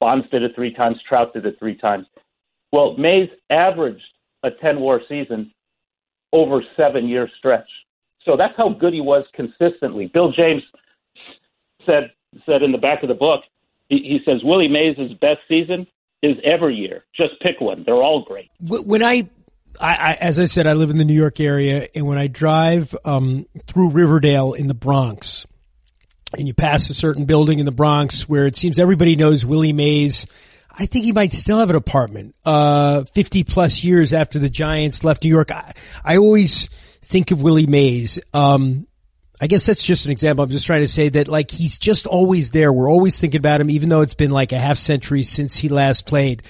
Bonds 0.00 0.26
did 0.30 0.44
it 0.44 0.52
three 0.54 0.72
times, 0.72 0.96
Trout 1.08 1.34
did 1.34 1.44
it 1.44 1.56
three 1.58 1.76
times. 1.76 2.06
Well, 2.70 2.96
Mays 2.96 3.28
averaged 3.50 4.00
a 4.44 4.50
10 4.52 4.78
WAR 4.78 5.00
season 5.08 5.52
over 6.32 6.62
seven 6.76 7.08
year 7.08 7.28
stretch. 7.38 7.68
So 8.24 8.36
that's 8.36 8.54
how 8.56 8.68
good 8.68 8.94
he 8.94 9.00
was 9.00 9.24
consistently. 9.34 10.08
Bill 10.14 10.30
James 10.30 10.62
said 11.84 12.12
said 12.46 12.62
in 12.62 12.72
the 12.72 12.78
back 12.78 13.02
of 13.02 13.08
the 13.08 13.14
book, 13.14 13.40
he, 13.88 14.20
says 14.24 14.42
Willie 14.44 14.68
Mays' 14.68 15.12
best 15.20 15.40
season 15.48 15.86
is 16.22 16.36
every 16.44 16.76
year. 16.76 17.04
Just 17.16 17.40
pick 17.40 17.60
one. 17.60 17.84
They're 17.84 17.94
all 17.94 18.24
great. 18.26 18.50
When 18.60 19.02
I, 19.02 19.28
I, 19.80 19.94
I 19.94 20.12
as 20.20 20.38
I 20.38 20.46
said, 20.46 20.66
I 20.66 20.72
live 20.74 20.90
in 20.90 20.96
the 20.96 21.04
New 21.04 21.14
York 21.14 21.40
area, 21.40 21.86
and 21.94 22.06
when 22.06 22.18
I 22.18 22.26
drive 22.26 22.94
um, 23.04 23.46
through 23.66 23.90
Riverdale 23.90 24.52
in 24.52 24.66
the 24.66 24.74
Bronx, 24.74 25.46
and 26.36 26.46
you 26.46 26.54
pass 26.54 26.90
a 26.90 26.94
certain 26.94 27.24
building 27.24 27.58
in 27.58 27.66
the 27.66 27.72
Bronx 27.72 28.28
where 28.28 28.46
it 28.46 28.56
seems 28.56 28.78
everybody 28.78 29.16
knows 29.16 29.46
Willie 29.46 29.72
Mays. 29.72 30.26
I 30.70 30.86
think 30.86 31.04
he 31.04 31.12
might 31.12 31.32
still 31.32 31.58
have 31.58 31.70
an 31.70 31.76
apartment, 31.76 32.34
uh, 32.44 33.04
50 33.04 33.44
plus 33.44 33.82
years 33.82 34.12
after 34.12 34.38
the 34.38 34.50
Giants 34.50 35.02
left 35.02 35.24
New 35.24 35.30
York. 35.30 35.50
I, 35.50 35.72
I 36.04 36.18
always 36.18 36.68
think 37.02 37.30
of 37.30 37.42
Willie 37.42 37.66
Mays. 37.66 38.20
Um, 38.34 38.86
I 39.40 39.46
guess 39.46 39.66
that's 39.66 39.84
just 39.84 40.04
an 40.06 40.10
example. 40.10 40.44
I'm 40.44 40.50
just 40.50 40.66
trying 40.66 40.80
to 40.80 40.88
say 40.88 41.08
that 41.10 41.28
like 41.28 41.50
he's 41.50 41.78
just 41.78 42.06
always 42.06 42.50
there. 42.50 42.72
We're 42.72 42.90
always 42.90 43.18
thinking 43.18 43.38
about 43.38 43.60
him, 43.60 43.70
even 43.70 43.88
though 43.88 44.00
it's 44.00 44.14
been 44.14 44.32
like 44.32 44.52
a 44.52 44.58
half 44.58 44.78
century 44.78 45.22
since 45.22 45.56
he 45.56 45.68
last 45.68 46.06
played. 46.06 46.42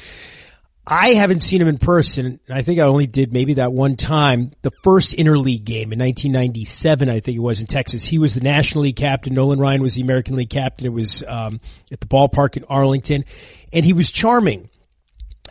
I 0.91 1.11
haven't 1.11 1.43
seen 1.43 1.61
him 1.61 1.69
in 1.69 1.77
person. 1.77 2.41
I 2.49 2.63
think 2.63 2.79
I 2.81 2.85
only 2.85 3.07
did 3.07 3.31
maybe 3.31 3.55
that 3.55 3.73
one 3.73 3.97
time. 3.97 4.53
The 4.63 4.71
first 4.83 5.15
interleague 5.15 5.65
game 5.65 5.93
in 5.93 5.99
1997, 5.99 7.11
I 7.11 7.21
think 7.21 7.37
it 7.37 7.41
was 7.41 7.61
in 7.61 7.67
Texas. 7.67 8.07
He 8.07 8.17
was 8.17 8.35
the 8.35 8.41
National 8.41 8.85
League 8.85 8.97
captain. 8.97 9.35
Nolan 9.35 9.59
Ryan 9.59 9.83
was 9.83 9.97
the 9.97 10.03
American 10.03 10.37
League 10.37 10.49
captain. 10.49 10.87
It 10.87 10.93
was 10.93 11.23
um, 11.29 11.61
at 11.93 12.01
the 12.01 12.07
ballpark 12.07 12.57
in 12.57 12.65
Arlington, 12.65 13.27
and 13.71 13.85
he 13.85 13.93
was 13.93 14.11
charming, 14.11 14.71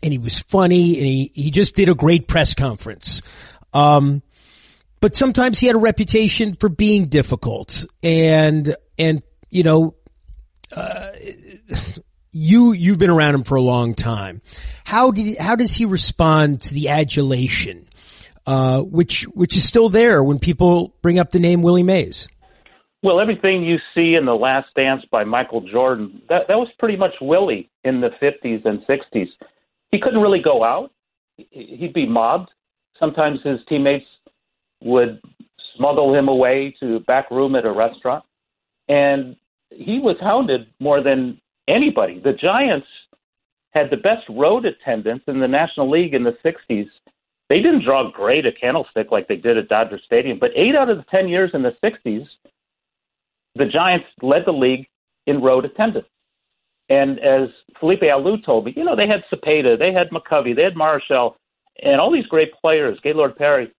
and 0.01 0.11
he 0.11 0.17
was 0.17 0.39
funny, 0.39 0.97
and 0.97 1.05
he 1.05 1.31
he 1.35 1.51
just 1.51 1.75
did 1.75 1.87
a 1.87 1.95
great 1.95 2.27
press 2.27 2.55
conference. 2.55 3.21
Um, 3.73 4.23
but 4.99 5.15
sometimes 5.15 5.59
he 5.59 5.67
had 5.67 5.75
a 5.75 5.79
reputation 5.79 6.53
for 6.53 6.69
being 6.69 7.07
difficult, 7.07 7.85
and 8.03 8.75
and 8.97 9.21
you 9.49 9.63
know. 9.63 9.95
Uh, 10.75 11.11
you 12.37 12.73
you've 12.73 12.99
been 12.99 13.09
around 13.09 13.35
him 13.35 13.43
for 13.43 13.55
a 13.55 13.61
long 13.61 13.95
time. 13.95 14.41
How 14.85 15.11
did 15.11 15.37
how 15.37 15.55
does 15.55 15.75
he 15.75 15.85
respond 15.85 16.61
to 16.63 16.73
the 16.73 16.89
adulation, 16.89 17.87
uh, 18.45 18.81
which 18.81 19.23
which 19.23 19.55
is 19.55 19.67
still 19.67 19.89
there 19.89 20.23
when 20.23 20.39
people 20.39 20.95
bring 21.01 21.19
up 21.19 21.31
the 21.31 21.39
name 21.39 21.61
Willie 21.61 21.83
Mays? 21.83 22.27
Well, 23.03 23.19
everything 23.19 23.63
you 23.63 23.77
see 23.93 24.15
in 24.15 24.25
the 24.25 24.35
Last 24.35 24.67
Dance 24.75 25.03
by 25.11 25.23
Michael 25.23 25.61
Jordan 25.61 26.21
that 26.29 26.47
that 26.47 26.57
was 26.57 26.69
pretty 26.79 26.97
much 26.97 27.13
Willie 27.21 27.69
in 27.83 28.01
the 28.01 28.09
fifties 28.19 28.61
and 28.65 28.83
sixties. 28.87 29.29
He 29.91 29.99
couldn't 29.99 30.21
really 30.21 30.41
go 30.41 30.63
out; 30.63 30.91
he'd 31.37 31.93
be 31.93 32.07
mobbed. 32.07 32.49
Sometimes 32.99 33.39
his 33.43 33.59
teammates 33.69 34.05
would 34.81 35.21
smuggle 35.75 36.13
him 36.13 36.27
away 36.27 36.75
to 36.79 36.99
back 37.01 37.29
room 37.31 37.55
at 37.55 37.65
a 37.65 37.71
restaurant, 37.71 38.23
and 38.87 39.35
he 39.69 39.99
was 39.99 40.15
hounded 40.19 40.67
more 40.79 41.01
than 41.01 41.39
anybody. 41.67 42.19
The 42.19 42.33
Giants 42.33 42.87
had 43.71 43.89
the 43.89 43.97
best 43.97 44.23
road 44.29 44.65
attendance 44.65 45.23
in 45.27 45.39
the 45.39 45.47
National 45.47 45.89
League 45.89 46.13
in 46.13 46.23
the 46.23 46.37
60s. 46.43 46.87
They 47.49 47.61
didn't 47.61 47.85
draw 47.85 48.11
great 48.11 48.45
at 48.45 48.59
Candlestick 48.59 49.11
like 49.11 49.27
they 49.27 49.35
did 49.35 49.57
at 49.57 49.69
Dodger 49.69 49.99
Stadium, 50.05 50.39
but 50.39 50.51
eight 50.55 50.75
out 50.75 50.89
of 50.89 50.97
the 50.97 51.05
10 51.11 51.27
years 51.27 51.51
in 51.53 51.63
the 51.63 51.75
60s, 51.83 52.25
the 53.55 53.65
Giants 53.65 54.07
led 54.21 54.43
the 54.45 54.51
league 54.51 54.87
in 55.25 55.41
road 55.41 55.65
attendance. 55.65 56.07
And 56.89 57.19
as 57.19 57.49
Felipe 57.79 58.01
Alou 58.01 58.43
told 58.45 58.65
me, 58.65 58.73
you 58.75 58.83
know, 58.83 58.95
they 58.95 59.07
had 59.07 59.23
Cepeda, 59.31 59.77
they 59.77 59.91
had 59.91 60.09
McCovey, 60.09 60.55
they 60.55 60.63
had 60.63 60.75
Marichal, 60.75 61.35
and 61.83 61.99
all 61.99 62.11
these 62.11 62.25
great 62.27 62.53
players, 62.61 62.97
Gaylord 63.03 63.35
Perry. 63.35 63.71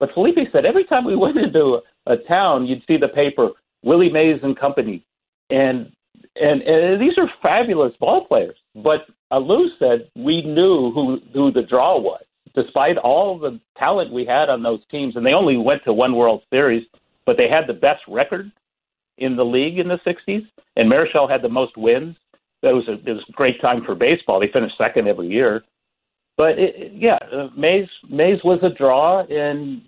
But 0.00 0.10
Felipe 0.14 0.36
said 0.52 0.64
every 0.66 0.84
time 0.84 1.04
we 1.04 1.16
went 1.24 1.38
into 1.38 1.80
a, 2.06 2.12
a 2.12 2.16
town, 2.28 2.66
you'd 2.66 2.82
see 2.86 2.96
the 2.96 3.08
paper, 3.08 3.50
Willie 3.82 4.10
Mays 4.10 4.40
and 4.42 4.58
Company. 4.58 5.04
And 5.50 5.92
and, 6.36 6.62
and 6.62 7.00
these 7.00 7.16
are 7.16 7.30
fabulous 7.42 7.92
ball 8.00 8.26
players. 8.26 8.56
But 8.74 9.06
Alou 9.32 9.66
said 9.78 10.08
we 10.16 10.42
knew 10.42 10.90
who 10.92 11.18
who 11.32 11.52
the 11.52 11.62
draw 11.62 11.98
was, 11.98 12.24
despite 12.54 12.96
all 12.96 13.38
the 13.38 13.60
talent 13.78 14.12
we 14.12 14.24
had 14.24 14.48
on 14.48 14.62
those 14.62 14.80
teams, 14.90 15.16
and 15.16 15.24
they 15.24 15.32
only 15.32 15.56
went 15.56 15.84
to 15.84 15.92
one 15.92 16.16
World 16.16 16.42
Series, 16.50 16.84
but 17.26 17.36
they 17.36 17.48
had 17.48 17.66
the 17.66 17.78
best 17.78 18.02
record 18.08 18.50
in 19.18 19.36
the 19.36 19.44
league 19.44 19.78
in 19.78 19.88
the 19.88 19.98
'60s, 20.06 20.46
and 20.76 20.90
Marichal 20.90 21.30
had 21.30 21.42
the 21.42 21.48
most 21.48 21.76
wins. 21.76 22.16
That 22.62 22.74
was 22.74 22.88
a 22.88 22.94
it 22.94 23.12
was 23.12 23.24
a 23.28 23.32
great 23.32 23.60
time 23.60 23.84
for 23.84 23.94
baseball. 23.94 24.40
They 24.40 24.50
finished 24.52 24.78
second 24.78 25.06
every 25.06 25.28
year. 25.28 25.64
But 26.36 26.58
it, 26.58 26.92
yeah, 26.94 27.18
uh, 27.32 27.48
Mays 27.56 27.88
Mays 28.08 28.42
was 28.42 28.60
a 28.62 28.70
draw 28.70 29.24
and 29.24 29.82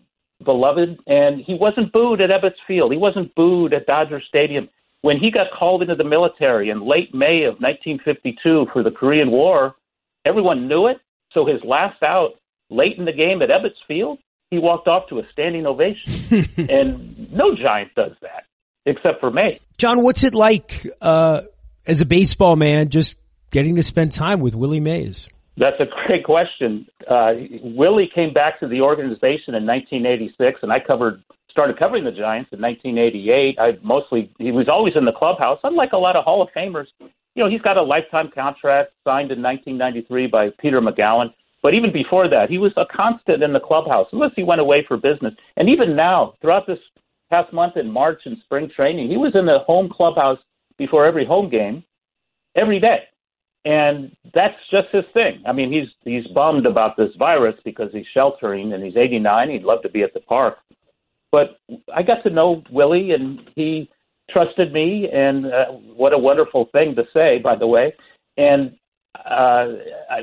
beloved, 0.45 0.99
and 1.07 1.41
he 1.41 1.55
wasn't 1.55 1.93
booed 1.93 2.21
at 2.21 2.31
Ebbets 2.31 2.61
Field. 2.67 2.93
He 2.93 2.99
wasn't 2.99 3.35
booed 3.35 3.73
at 3.73 3.87
Dodger 3.87 4.21
Stadium 4.29 4.69
when 5.07 5.19
he 5.19 5.31
got 5.31 5.47
called 5.57 5.83
into 5.83 5.95
the 5.95 6.03
military 6.03 6.69
in 6.69 6.81
late 6.81 7.15
May 7.15 7.45
of 7.45 7.61
1952 7.61 8.67
for 8.73 8.83
the 8.83 8.91
Korean 8.91 9.31
War, 9.31 9.76
everyone 10.25 10.67
knew 10.67 10.88
it. 10.88 10.99
So 11.33 11.47
his 11.47 11.62
last 11.62 12.03
out, 12.03 12.31
late 12.71 12.99
in 12.99 13.05
the 13.05 13.12
game 13.12 13.41
at 13.41 13.49
Ebbets 13.49 13.79
Field, 13.87 14.19
he 14.50 14.59
walked 14.59 14.88
off 14.88 15.09
to 15.11 15.21
a 15.21 15.23
standing 15.31 15.65
ovation. 15.65 16.11
and 16.69 17.33
no 17.33 17.55
Giant 17.55 17.95
does 17.95 18.12
that, 18.23 18.47
except 18.85 19.21
for 19.21 19.31
me. 19.31 19.61
John, 19.79 20.03
what's 20.03 20.25
it 20.25 20.35
like 20.35 20.85
uh, 21.00 21.43
as 21.87 22.00
a 22.00 22.07
baseball 22.07 22.57
man 22.57 22.88
just 22.88 23.17
getting 23.53 23.76
to 23.76 23.85
spend 23.85 24.11
time 24.11 24.41
with 24.41 24.57
Willie 24.57 24.81
Mays? 24.81 25.29
That's 25.59 25.81
a 25.81 25.87
great 26.07 26.25
question. 26.25 26.87
Uh, 27.09 27.33
Willie 27.63 28.11
came 28.15 28.33
back 28.33 28.61
to 28.61 28.69
the 28.69 28.81
organization 28.81 29.55
in 29.55 29.67
1986, 29.67 30.61
and 30.63 30.73
I 30.73 30.81
covered 30.81 31.23
started 31.51 31.79
covering 31.79 32.05
the 32.05 32.11
Giants 32.11 32.51
in 32.53 32.61
1988. 32.61 33.59
I 33.59 33.79
mostly 33.83 34.31
he 34.39 34.53
was 34.53 34.69
always 34.69 34.93
in 34.95 35.07
the 35.07 35.13
clubhouse. 35.13 35.59
Unlike 35.65 35.93
a 35.93 35.97
lot 35.97 36.15
of 36.15 36.25
Hall 36.25 36.43
of 36.43 36.49
Famers, 36.55 36.85
you 37.01 37.43
know, 37.43 37.49
he's 37.49 37.63
got 37.63 37.79
a 37.79 37.83
lifetime 37.83 38.31
contract 38.35 38.93
signed 39.05 39.33
in 39.33 39.41
1993 39.43 40.27
by 40.27 40.51
Peter 40.61 40.83
Magowan. 40.83 41.33
But 41.63 41.73
even 41.73 41.93
before 41.93 42.29
that, 42.29 42.51
he 42.51 42.59
was 42.59 42.73
a 42.77 42.85
constant 42.95 43.43
in 43.43 43.55
the 43.55 43.61
clubhouse, 43.61 44.07
unless 44.13 44.33
he 44.37 44.43
went 44.43 44.61
away 44.61 44.85
for 44.87 44.99
business. 44.99 45.35
And 45.57 45.69
even 45.71 45.97
now, 45.97 46.35
throughout 46.43 46.67
this 46.67 46.79
past 47.31 47.53
month 47.55 47.79
in 47.79 47.91
March 47.91 48.21
and 48.27 48.37
spring 48.45 48.71
training, 48.77 49.09
he 49.09 49.17
was 49.17 49.33
in 49.35 49.47
the 49.47 49.61
home 49.67 49.91
clubhouse 49.91 50.39
before 50.77 51.07
every 51.07 51.25
home 51.25 51.49
game, 51.49 51.83
every 52.55 52.79
day. 52.79 53.05
And 53.66 54.16
that's 54.32 54.54
just 54.70 54.87
his 54.92 55.04
thing. 55.12 55.42
I 55.44 55.52
mean, 55.52 55.73
he's 55.73 55.88
he's 56.04 56.25
bummed 56.32 56.66
about 56.66 56.96
this 56.96 57.11
virus 57.18 57.56
because 57.64 57.90
he's 57.92 58.06
sheltering 58.14 58.73
and 58.73 58.85
he's 58.85 58.96
89. 58.96 59.50
He'd 59.50 59.64
love 59.64 59.82
to 59.82 59.88
be 59.88 60.04
at 60.04 60.14
the 60.14 60.20
park, 60.20 60.58
but 61.32 61.58
I 61.92 62.04
got 62.04 62.23
to 62.23 62.30
know 62.30 62.62
Willie, 62.70 63.11
and 63.11 63.40
he 63.56 63.90
trusted 64.30 64.73
me, 64.73 65.08
and 65.12 65.46
uh, 65.46 65.64
what 65.73 66.12
a 66.12 66.18
wonderful 66.18 66.68
thing 66.70 66.94
to 66.94 67.02
say, 67.12 67.40
by 67.42 67.56
the 67.56 67.66
way. 67.66 67.92
And 68.37 68.76
uh, 69.28 69.66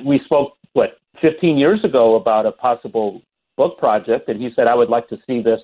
we 0.06 0.22
spoke 0.24 0.54
what 0.72 1.00
15 1.22 1.58
years 1.58 1.84
ago 1.84 2.16
about 2.16 2.46
a 2.46 2.52
possible 2.54 3.22
book 3.58 3.78
project, 3.78 4.30
and 4.30 4.42
he 4.42 4.52
said 4.56 4.68
I 4.68 4.76
would 4.76 4.90
like 4.90 5.10
to 5.10 5.18
see 5.28 5.42
this 5.42 5.60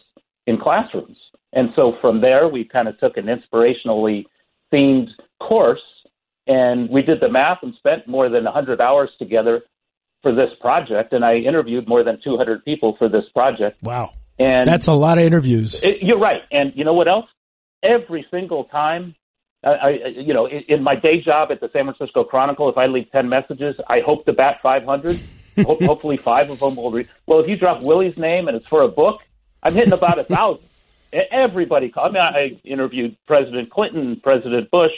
in 0.47 0.59
classrooms. 0.59 1.17
And 1.53 1.69
so 1.77 1.93
from 2.01 2.19
there, 2.19 2.49
we 2.49 2.65
kind 2.65 2.89
of 2.89 2.99
took 2.99 3.15
an 3.15 3.27
inspirationally 3.27 4.25
themed 4.73 5.07
course, 5.39 5.79
and 6.49 6.89
we 6.89 7.03
did 7.03 7.19
the 7.21 7.29
math 7.29 7.59
and 7.61 7.75
spent 7.75 8.07
more 8.07 8.27
than 8.27 8.43
100 8.43 8.81
hours 8.81 9.11
together 9.19 9.61
for 10.23 10.33
this 10.33 10.49
project. 10.59 11.13
And 11.13 11.23
I 11.23 11.35
interviewed 11.35 11.87
more 11.87 12.03
than 12.03 12.19
200 12.23 12.65
people 12.65 12.95
for 12.97 13.07
this 13.07 13.23
project. 13.33 13.81
Wow. 13.83 14.13
And 14.39 14.65
that's 14.65 14.87
a 14.87 14.93
lot 14.93 15.19
of 15.19 15.25
interviews. 15.25 15.81
It, 15.83 15.97
you're 16.01 16.19
right. 16.19 16.41
And 16.51 16.73
you 16.75 16.83
know 16.83 16.95
what 16.95 17.07
else? 17.07 17.27
Every 17.83 18.25
single 18.31 18.63
time, 18.65 19.15
I, 19.63 19.69
I 19.69 19.89
you 20.07 20.33
know, 20.33 20.47
in, 20.47 20.63
in 20.67 20.83
my 20.83 20.95
day 20.95 21.21
job 21.21 21.51
at 21.51 21.59
the 21.59 21.69
San 21.71 21.85
Francisco 21.85 22.23
Chronicle, 22.23 22.67
if 22.67 22.77
I 22.77 22.87
leave 22.87 23.11
ten 23.11 23.29
messages, 23.29 23.75
I 23.87 23.99
hope 24.03 24.25
to 24.25 24.33
bat 24.33 24.57
500. 24.63 25.19
hope, 25.63 25.83
hopefully, 25.83 26.17
five 26.17 26.49
of 26.49 26.59
them 26.59 26.77
will 26.77 26.91
read. 26.91 27.09
Well, 27.27 27.41
if 27.41 27.47
you 27.47 27.57
drop 27.57 27.83
Willie's 27.83 28.17
name 28.17 28.47
and 28.47 28.57
it's 28.57 28.67
for 28.67 28.81
a 28.81 28.87
book, 28.87 29.19
I'm 29.61 29.73
hitting 29.75 29.93
about 29.93 30.17
a 30.17 30.23
thousand. 30.23 30.65
Everybody 31.31 31.89
called. 31.89 32.15
I 32.15 32.31
mean, 32.31 32.61
I 32.63 32.67
interviewed 32.67 33.17
President 33.27 33.69
Clinton, 33.69 34.19
President 34.23 34.71
Bush. 34.71 34.91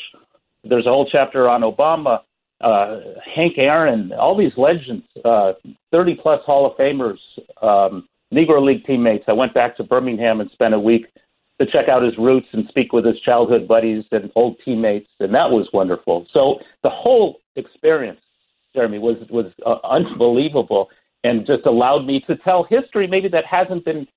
There's 0.63 0.85
a 0.85 0.89
whole 0.89 1.09
chapter 1.11 1.49
on 1.49 1.61
Obama, 1.61 2.19
uh, 2.61 2.99
Hank 3.35 3.57
Aaron, 3.57 4.11
all 4.13 4.37
these 4.37 4.51
legends, 4.57 5.05
uh, 5.25 5.53
30 5.91 6.15
plus 6.21 6.41
Hall 6.45 6.65
of 6.65 6.77
Famers. 6.77 7.17
Um, 7.61 8.07
Negro 8.33 8.65
League 8.65 8.85
teammates. 8.85 9.25
I 9.27 9.33
went 9.33 9.53
back 9.53 9.75
to 9.77 9.83
Birmingham 9.83 10.39
and 10.39 10.49
spent 10.51 10.73
a 10.73 10.79
week 10.79 11.07
to 11.59 11.67
check 11.67 11.89
out 11.89 12.01
his 12.01 12.17
roots 12.17 12.47
and 12.53 12.65
speak 12.69 12.93
with 12.93 13.05
his 13.05 13.19
childhood 13.19 13.67
buddies 13.67 14.03
and 14.11 14.31
old 14.35 14.57
teammates, 14.63 15.09
and 15.19 15.33
that 15.33 15.51
was 15.51 15.69
wonderful. 15.73 16.25
So 16.33 16.59
the 16.83 16.89
whole 16.89 17.39
experience, 17.55 18.21
Jeremy, 18.73 18.99
was 18.99 19.17
was 19.29 19.51
uh, 19.65 19.85
unbelievable, 19.87 20.89
and 21.23 21.45
just 21.45 21.65
allowed 21.65 22.05
me 22.05 22.23
to 22.27 22.35
tell 22.37 22.63
history 22.63 23.05
maybe 23.05 23.27
that 23.29 23.45
hasn't 23.45 23.85
been 23.85 24.07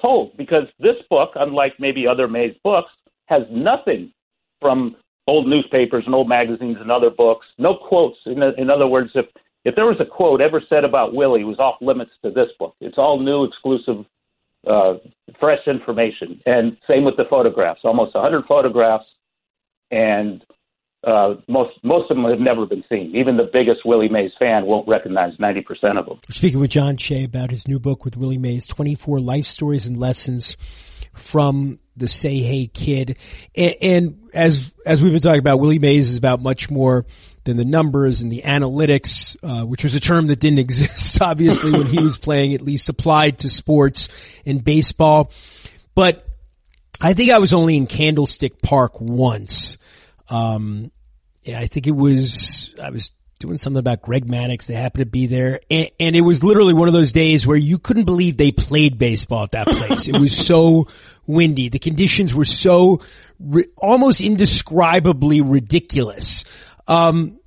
told. 0.00 0.36
Because 0.36 0.64
this 0.78 0.96
book, 1.10 1.30
unlike 1.34 1.74
maybe 1.78 2.06
other 2.06 2.28
Mays 2.28 2.54
books, 2.62 2.90
has 3.26 3.42
nothing 3.50 4.12
from 4.60 4.96
old 5.26 5.48
newspapers 5.48 6.04
and 6.06 6.14
old 6.14 6.28
magazines 6.28 6.76
and 6.80 6.90
other 6.90 7.10
books. 7.10 7.46
No 7.58 7.76
quotes. 7.76 8.18
In, 8.26 8.42
in 8.58 8.70
other 8.70 8.86
words, 8.86 9.10
if 9.14 9.26
if 9.64 9.74
there 9.74 9.86
was 9.86 9.96
a 9.98 10.04
quote 10.04 10.40
ever 10.40 10.62
said 10.68 10.84
about 10.84 11.14
Willie, 11.14 11.40
it 11.40 11.44
was 11.44 11.58
off 11.58 11.76
limits 11.80 12.10
to 12.22 12.30
this 12.30 12.48
book. 12.58 12.74
It's 12.80 12.98
all 12.98 13.18
new, 13.18 13.44
exclusive, 13.44 14.04
uh, 14.66 14.94
fresh 15.40 15.66
information. 15.66 16.40
And 16.44 16.76
same 16.86 17.04
with 17.04 17.16
the 17.16 17.24
photographs. 17.30 17.80
Almost 17.82 18.14
100 18.14 18.44
photographs, 18.46 19.06
and 19.90 20.44
uh, 21.06 21.34
most 21.48 21.72
most 21.82 22.10
of 22.10 22.16
them 22.16 22.24
have 22.24 22.40
never 22.40 22.66
been 22.66 22.84
seen. 22.88 23.14
Even 23.14 23.36
the 23.36 23.48
biggest 23.52 23.84
Willie 23.84 24.08
Mays 24.08 24.32
fan 24.38 24.66
won't 24.66 24.88
recognize 24.88 25.32
ninety 25.38 25.60
percent 25.60 25.98
of 25.98 26.06
them. 26.06 26.18
Speaking 26.30 26.60
with 26.60 26.70
John 26.70 26.96
Shea 26.96 27.24
about 27.24 27.50
his 27.50 27.68
new 27.68 27.78
book 27.78 28.04
with 28.04 28.16
Willie 28.16 28.38
Mays, 28.38 28.66
twenty 28.66 28.94
four 28.94 29.20
life 29.20 29.44
stories 29.44 29.86
and 29.86 29.98
lessons 29.98 30.56
from 31.14 31.78
the 31.96 32.08
Say 32.08 32.38
Hey 32.38 32.66
Kid, 32.66 33.16
and, 33.56 33.74
and 33.80 34.30
as 34.34 34.72
as 34.84 35.02
we've 35.02 35.12
been 35.12 35.22
talking 35.22 35.40
about, 35.40 35.60
Willie 35.60 35.78
Mays 35.78 36.10
is 36.10 36.16
about 36.16 36.42
much 36.42 36.70
more 36.70 37.06
than 37.44 37.56
the 37.56 37.64
numbers 37.64 38.22
and 38.22 38.32
the 38.32 38.42
analytics, 38.42 39.36
uh, 39.42 39.64
which 39.64 39.84
was 39.84 39.94
a 39.94 40.00
term 40.00 40.26
that 40.28 40.40
didn't 40.40 40.58
exist 40.60 41.20
obviously 41.22 41.72
when 41.72 41.86
he 41.86 42.00
was 42.00 42.18
playing, 42.18 42.54
at 42.54 42.60
least 42.60 42.88
applied 42.88 43.38
to 43.38 43.50
sports 43.50 44.08
and 44.44 44.64
baseball. 44.64 45.30
But 45.94 46.26
I 47.00 47.12
think 47.12 47.30
I 47.30 47.38
was 47.38 47.52
only 47.52 47.76
in 47.76 47.86
Candlestick 47.86 48.62
Park 48.62 49.00
once. 49.00 49.78
Um, 50.28 50.90
yeah, 51.42 51.60
I 51.60 51.66
think 51.66 51.86
it 51.86 51.94
was, 51.94 52.74
I 52.82 52.90
was 52.90 53.12
doing 53.38 53.58
something 53.58 53.78
about 53.78 54.02
Greg 54.02 54.26
Maddux. 54.26 54.66
They 54.66 54.74
happened 54.74 55.02
to 55.02 55.10
be 55.10 55.26
there. 55.26 55.60
And, 55.70 55.90
and, 56.00 56.16
it 56.16 56.20
was 56.20 56.42
literally 56.42 56.74
one 56.74 56.88
of 56.88 56.94
those 56.94 57.12
days 57.12 57.46
where 57.46 57.56
you 57.56 57.78
couldn't 57.78 58.04
believe 58.04 58.36
they 58.36 58.52
played 58.52 58.98
baseball 58.98 59.44
at 59.44 59.52
that 59.52 59.66
place. 59.68 60.08
it 60.08 60.18
was 60.18 60.36
so 60.36 60.88
windy. 61.26 61.68
The 61.68 61.78
conditions 61.78 62.34
were 62.34 62.44
so 62.44 63.00
ri- 63.38 63.66
almost 63.76 64.20
indescribably 64.20 65.40
ridiculous. 65.40 66.44
Um, 66.86 67.38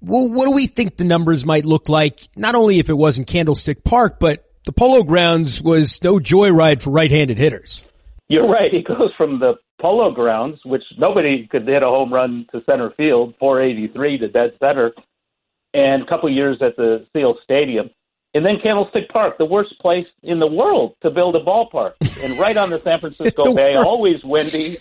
well, 0.00 0.30
what 0.30 0.46
do 0.46 0.54
we 0.54 0.66
think 0.66 0.96
the 0.96 1.04
numbers 1.04 1.44
might 1.44 1.64
look 1.64 1.88
like? 1.88 2.20
Not 2.36 2.54
only 2.54 2.78
if 2.78 2.88
it 2.88 2.94
wasn't 2.94 3.26
Candlestick 3.26 3.82
Park, 3.82 4.20
but 4.20 4.44
the 4.64 4.72
Polo 4.72 5.02
Grounds 5.02 5.60
was 5.62 6.02
no 6.02 6.18
joyride 6.18 6.80
for 6.80 6.90
right-handed 6.90 7.38
hitters. 7.38 7.82
You're 8.28 8.48
right. 8.48 8.70
He 8.72 8.82
goes 8.82 9.10
from 9.16 9.38
the 9.40 9.54
Polo 9.80 10.10
Grounds, 10.12 10.58
which 10.64 10.82
nobody 10.98 11.46
could 11.46 11.66
hit 11.66 11.82
a 11.82 11.86
home 11.86 12.12
run 12.12 12.46
to 12.52 12.62
center 12.64 12.90
field, 12.96 13.34
483 13.40 14.18
to 14.18 14.28
dead 14.28 14.52
center, 14.60 14.92
and 15.72 16.02
a 16.02 16.06
couple 16.06 16.30
years 16.30 16.58
at 16.60 16.76
the 16.76 17.06
Seals 17.12 17.38
Stadium. 17.42 17.90
And 18.34 18.44
then 18.44 18.56
Candlestick 18.62 19.08
Park, 19.08 19.38
the 19.38 19.46
worst 19.46 19.78
place 19.80 20.06
in 20.22 20.38
the 20.38 20.46
world 20.46 20.94
to 21.02 21.10
build 21.10 21.34
a 21.36 21.40
ballpark, 21.40 21.94
and 22.22 22.38
right 22.38 22.56
on 22.56 22.68
the 22.70 22.80
San 22.82 23.00
Francisco 23.00 23.44
the 23.50 23.54
Bay, 23.54 23.74
world. 23.74 23.86
always 23.86 24.22
windy. 24.22 24.76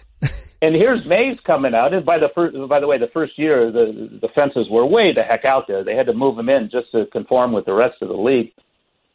And 0.61 0.75
here's 0.75 1.05
Mays 1.05 1.37
coming 1.45 1.73
out. 1.75 1.93
And 1.93 2.05
by 2.05 2.17
the 2.17 2.29
first, 2.33 2.57
by 2.67 2.79
the 2.79 2.87
way, 2.87 2.97
the 2.97 3.07
first 3.13 3.37
year 3.37 3.71
the 3.71 4.19
the 4.21 4.27
fences 4.35 4.67
were 4.69 4.85
way 4.85 5.13
the 5.13 5.23
heck 5.23 5.45
out 5.45 5.67
there. 5.67 5.83
They 5.83 5.95
had 5.95 6.07
to 6.07 6.13
move 6.13 6.35
them 6.35 6.49
in 6.49 6.69
just 6.71 6.91
to 6.91 7.05
conform 7.11 7.53
with 7.53 7.65
the 7.65 7.73
rest 7.73 8.01
of 8.01 8.09
the 8.09 8.17
league. 8.17 8.51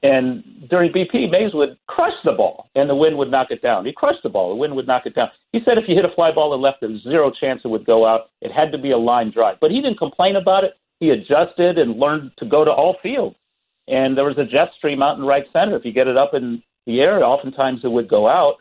And 0.03 0.67
during 0.69 0.93
BP, 0.93 1.31
Mays 1.31 1.55
would 1.55 1.79
crush 1.87 2.15
the 2.25 2.33
ball, 2.33 2.69
and 2.75 2.91
the 2.91 2.95
wind 2.95 3.17
would 3.19 3.31
knock 3.31 3.49
it 3.51 3.63
down. 3.63 3.87
He 3.87 3.93
crushed 3.93 4.25
the 4.25 4.29
ball, 4.29 4.51
the 4.51 4.57
wind 4.57 4.75
would 4.75 4.87
knock 4.87 5.07
it 5.07 5.15
down. 5.15 5.29
He 5.53 5.61
said 5.65 5.79
if 5.79 5.85
you 5.87 5.95
hit 5.95 6.05
a 6.05 6.15
fly 6.15 6.33
ball 6.33 6.51
to 6.51 6.57
left, 6.57 6.79
there's 6.81 7.03
zero 7.05 7.31
chance 7.31 7.61
it 7.65 7.69
would 7.69 7.87
go 7.87 8.05
out. 8.05 8.31
It 8.41 8.51
had 8.51 8.73
to 8.73 8.79
be 8.79 8.91
a 8.91 8.99
line 8.99 9.31
drive. 9.31 9.59
But 9.61 9.71
he 9.71 9.81
didn't 9.81 9.99
complain 9.99 10.35
about 10.35 10.65
it. 10.65 10.73
He 10.99 11.11
adjusted 11.11 11.79
and 11.79 12.01
learned 12.01 12.33
to 12.39 12.47
go 12.47 12.65
to 12.65 12.71
all 12.71 12.97
fields. 13.03 13.37
And 13.87 14.17
there 14.17 14.25
was 14.25 14.39
a 14.39 14.45
jet 14.45 14.71
stream 14.77 15.03
out 15.03 15.19
in 15.19 15.25
right 15.25 15.45
center. 15.53 15.77
If 15.77 15.85
you 15.85 15.93
get 15.93 16.09
it 16.09 16.17
up 16.17 16.35
in 16.35 16.63
the 16.87 17.01
air, 17.01 17.23
oftentimes 17.25 17.81
it 17.85 17.91
would 17.91 18.09
go 18.09 18.29
out. 18.29 18.57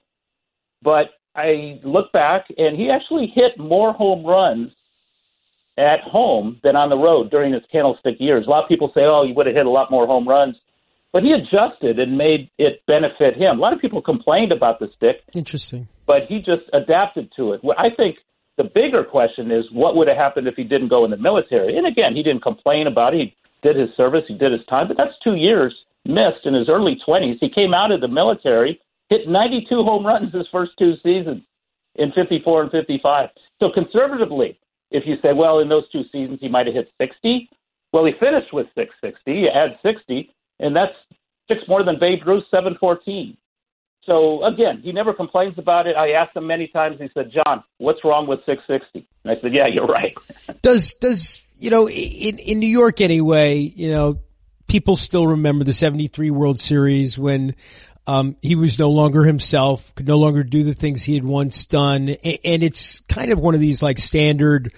But 0.84 1.12
I 1.36 1.80
look 1.84 2.12
back, 2.12 2.46
and 2.58 2.78
he 2.78 2.92
actually 2.92 3.32
hit 3.34 3.58
more 3.58 3.94
home 3.94 4.26
runs 4.26 4.72
at 5.78 6.02
home 6.02 6.60
than 6.64 6.76
on 6.76 6.90
the 6.90 6.98
road 6.98 7.32
during 7.32 7.54
his 7.54 7.64
candlestick 7.72 8.16
years. 8.20 8.46
A 8.46 8.50
lot 8.50 8.64
of 8.64 8.70
people 8.70 8.92
say, 8.94 9.02
oh, 9.06 9.26
he 9.26 9.34
would 9.34 9.46
have 9.48 9.56
hit 9.56 9.66
a 9.66 9.70
lot 9.70 9.90
more 9.90 10.06
home 10.06 10.28
runs 10.28 10.56
but 11.14 11.24
he 11.24 11.32
adjusted 11.32 12.00
and 12.00 12.18
made 12.18 12.50
it 12.58 12.82
benefit 12.88 13.36
him. 13.36 13.58
A 13.58 13.62
lot 13.62 13.74
of 13.74 13.80
people 13.80 14.02
complained 14.02 14.52
about 14.52 14.80
the 14.80 14.88
stick. 14.96 15.24
Interesting. 15.36 15.88
But 16.08 16.24
he 16.28 16.40
just 16.40 16.64
adapted 16.74 17.32
to 17.36 17.54
it. 17.54 17.62
I 17.78 17.90
think 17.96 18.18
the 18.58 18.64
bigger 18.64 19.04
question 19.04 19.52
is 19.52 19.66
what 19.72 19.96
would 19.96 20.08
have 20.08 20.18
happened 20.18 20.48
if 20.48 20.56
he 20.56 20.64
didn't 20.64 20.90
go 20.90 21.06
in 21.06 21.12
the 21.12 21.18
military? 21.18 21.78
And 21.78 21.88
again, 21.88 22.16
he 22.16 22.24
didn't 22.24 22.44
complain 22.44 22.88
about 22.88 23.14
it. 23.14 23.20
He 23.20 23.36
did 23.68 23.76
his 23.76 23.90
service, 23.96 24.24
he 24.28 24.38
did 24.38 24.52
his 24.52 24.66
time, 24.70 24.88
but 24.88 24.98
that's 24.98 25.14
two 25.24 25.36
years 25.36 25.74
missed 26.06 26.46
in 26.46 26.54
his 26.54 26.68
early 26.68 26.98
20s. 27.08 27.38
He 27.40 27.50
came 27.50 27.74
out 27.74 27.92
of 27.92 28.02
the 28.02 28.08
military, 28.08 28.80
hit 29.10 29.28
92 29.28 29.84
home 29.84 30.06
runs 30.06 30.34
his 30.34 30.48
first 30.52 30.72
two 30.80 30.94
seasons 31.04 31.44
in 31.96 32.12
54 32.14 32.64
and 32.64 32.72
55. 32.72 33.30
So 33.60 33.70
conservatively, 33.72 34.60
if 34.90 35.04
you 35.06 35.16
say, 35.22 35.34
well, 35.34 35.60
in 35.60 35.70
those 35.70 35.90
two 35.92 36.04
seasons 36.12 36.40
he 36.42 36.50
might 36.50 36.66
have 36.66 36.76
hit 36.76 36.90
60, 37.00 37.50
well, 37.94 38.06
he 38.06 38.14
finished 38.20 38.54
with 38.54 38.68
660. 38.76 39.32
You 39.32 39.50
add 39.54 39.78
60, 39.84 40.34
and 40.62 40.76
that's 40.76 40.94
six 41.48 41.62
more 41.68 41.84
than 41.84 42.00
Babe 42.00 42.20
Ruth, 42.26 42.46
714. 42.50 43.38
So 44.06 44.44
again, 44.46 44.82
he 44.84 44.92
never 44.92 45.14
complains 45.14 45.58
about 45.58 45.86
it. 45.86 45.96
I 45.96 46.12
asked 46.12 46.36
him 46.36 46.48
many 46.48 46.68
times. 46.68 46.98
He 47.00 47.10
said, 47.14 47.32
"John, 47.32 47.64
what's 47.78 48.04
wrong 48.04 48.28
with 48.28 48.40
660?" 48.46 49.08
And 49.24 49.38
I 49.38 49.40
said, 49.42 49.54
"Yeah, 49.54 49.68
you're 49.68 49.86
right." 49.86 50.16
does 50.62 50.94
does 50.94 51.44
you 51.58 51.70
know 51.70 51.88
in 51.88 52.40
in 52.40 52.60
New 52.60 52.70
York 52.70 53.00
anyway? 53.00 53.58
You 53.58 53.92
know, 53.92 54.20
people 54.68 54.96
still 54.96 55.28
remember 55.28 55.64
the 55.64 55.74
'73 55.74 56.32
World 56.32 56.60
Series 56.60 57.16
when 57.18 57.56
um, 58.08 58.38
he 58.42 58.56
was 58.56 58.80
no 58.80 58.90
longer 58.90 59.24
himself, 59.24 59.94
could 59.94 60.08
no 60.08 60.18
longer 60.18 60.44
do 60.44 60.64
the 60.64 60.74
things 60.74 61.04
he 61.04 61.14
had 61.14 61.24
once 61.24 61.66
done, 61.66 62.10
and, 62.10 62.40
and 62.44 62.64
it's 62.64 63.02
kind 63.02 63.32
of 63.32 63.40
one 63.40 63.54
of 63.54 63.60
these 63.60 63.84
like 63.84 64.00
standard. 64.00 64.74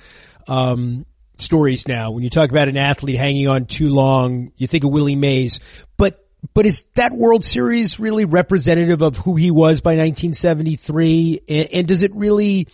Um, 0.49 1.05
stories 1.39 1.87
now. 1.87 2.11
When 2.11 2.23
you 2.23 2.29
talk 2.29 2.49
about 2.49 2.67
an 2.67 2.77
athlete 2.77 3.17
hanging 3.17 3.47
on 3.47 3.65
too 3.65 3.89
long, 3.89 4.51
you 4.57 4.67
think 4.67 4.83
of 4.83 4.91
Willie 4.91 5.15
Mays. 5.15 5.59
But 5.97 6.19
but 6.53 6.65
is 6.65 6.89
that 6.95 7.13
World 7.13 7.45
Series 7.45 7.99
really 7.99 8.25
representative 8.25 9.01
of 9.01 9.17
who 9.17 9.35
he 9.35 9.51
was 9.51 9.81
by 9.81 9.91
1973? 9.91 11.41
And, 11.47 11.69
and 11.73 11.87
does 11.87 12.03
it 12.03 12.13
really 12.13 12.67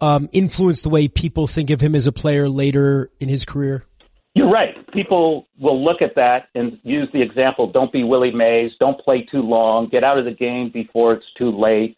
um, 0.00 0.28
influence 0.32 0.82
the 0.82 0.88
way 0.88 1.08
people 1.08 1.46
think 1.46 1.70
of 1.70 1.80
him 1.80 1.94
as 1.94 2.06
a 2.06 2.12
player 2.12 2.48
later 2.48 3.10
in 3.20 3.28
his 3.28 3.44
career? 3.44 3.84
You're 4.34 4.50
right. 4.50 4.74
People 4.92 5.46
will 5.58 5.82
look 5.82 6.02
at 6.02 6.14
that 6.16 6.48
and 6.54 6.78
use 6.82 7.08
the 7.12 7.22
example 7.22 7.70
don't 7.70 7.92
be 7.92 8.04
Willie 8.04 8.32
Mays, 8.32 8.72
don't 8.78 9.00
play 9.00 9.26
too 9.30 9.40
long, 9.40 9.88
get 9.88 10.04
out 10.04 10.18
of 10.18 10.24
the 10.24 10.32
game 10.32 10.70
before 10.70 11.14
it's 11.14 11.24
too 11.38 11.50
late 11.50 11.96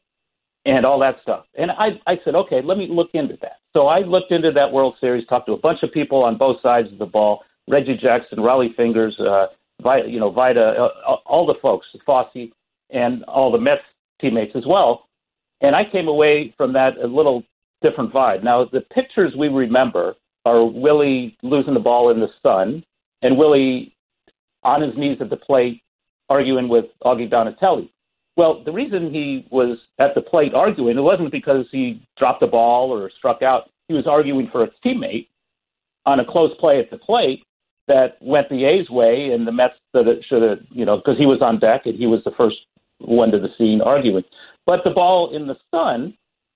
and 0.64 0.85
all 0.85 0.99
that 1.01 1.16
stuff. 1.23 1.44
And 1.57 1.71
I, 1.71 2.01
I 2.07 2.16
said, 2.25 2.35
okay, 2.35 2.61
let 2.62 2.79
me 2.79 2.88
look 2.90 3.11
into 3.14 3.37
that. 3.42 3.59
So 3.73 3.87
I 3.87 4.01
looked 4.01 4.33
into 4.33 4.51
that 4.53 4.73
World 4.73 4.94
Series, 5.01 5.27
talked 5.27 5.47
to 5.47 5.53
a 5.53 5.59
bunch 5.59 5.79
of 5.83 5.92
people 5.92 6.25
on 6.25 6.37
both 6.37 6.61
sides 6.62 6.92
of 6.92 6.99
the 6.99 7.07
ball, 7.07 7.42
Reggie 7.68 7.99
Jackson, 8.01 8.38
Rollie 8.38 8.75
Fingers, 8.75 9.18
uh, 9.21 9.47
Vida, 9.83 10.09
you 10.09 10.18
know, 10.18 10.31
Vida, 10.31 10.88
uh, 11.07 11.16
all 11.27 11.47
the 11.47 11.55
folks, 11.62 11.87
Fosse, 12.05 12.51
and 12.90 13.25
all 13.25 13.53
the 13.53 13.59
Mets 13.59 13.83
teammates 14.21 14.53
as 14.57 14.64
well. 14.66 15.09
And 15.61 15.77
I 15.77 15.83
came 15.90 16.09
away 16.09 16.55
from 16.57 16.73
that 16.73 16.97
a 17.03 17.07
little 17.07 17.42
different 17.83 18.12
vibe. 18.12 18.42
Now, 18.42 18.64
the 18.64 18.81
pictures 18.81 19.35
we 19.38 19.49
remember 19.49 20.14
are 20.44 20.64
Willie 20.64 21.37
losing 21.42 21.75
the 21.75 21.81
ball 21.81 22.11
in 22.11 22.21
the 22.21 22.29
sun 22.42 22.85
and 23.23 23.37
Willie 23.37 23.94
on 24.62 24.83
his 24.83 24.97
knees 24.97 25.18
at 25.21 25.31
the 25.31 25.37
plate 25.37 25.83
arguing 26.29 26.68
with 26.68 26.87
Augie 27.05 27.31
Donatelli. 27.31 27.92
Well, 28.38 28.62
the 28.64 28.70
reason 28.70 29.12
he 29.12 29.48
was 29.51 29.79
at 29.98 30.14
the 30.14 30.22
plate 30.22 30.55
arguing, 30.55 30.96
it 30.96 31.01
wasn't 31.01 31.33
because 31.33 31.66
he 31.72 32.01
dropped 32.16 32.38
the 32.38 32.46
ball 32.46 32.92
or 32.92 33.11
struck 33.18 33.42
out. 33.42 33.68
He 33.88 33.94
was 33.94 34.07
arguing 34.07 34.48
for 34.53 34.62
a 34.62 34.70
teammate 34.87 35.27
on 36.07 36.20
a 36.20 36.24
close 36.24 36.53
play 36.61 36.79
at 36.79 36.88
the 36.88 36.98
plate 36.98 37.42
that 37.88 38.16
went 38.20 38.48
the 38.48 38.64
A's 38.64 38.88
way, 38.90 39.31
and 39.33 39.44
the 39.44 39.51
Mets 39.51 39.74
should 39.92 40.42
have, 40.42 40.59
you 40.70 40.85
know, 40.85 40.98
because 40.98 41.18
he 41.18 41.27
was 41.27 41.42
on 41.42 41.59
deck 41.59 41.83
and 41.87 41.98
he 41.98 42.07
was 42.07 42.22
the 42.24 42.31
first 42.37 42.59
one 42.98 43.33
to 43.33 43.40
the 43.40 43.48
scene 43.59 43.81
arguing. 43.81 44.22
But 44.66 44.85
the 44.85 44.90
ball 44.90 45.35
in 45.35 45.48
the 45.48 45.57
sun, 45.72 46.14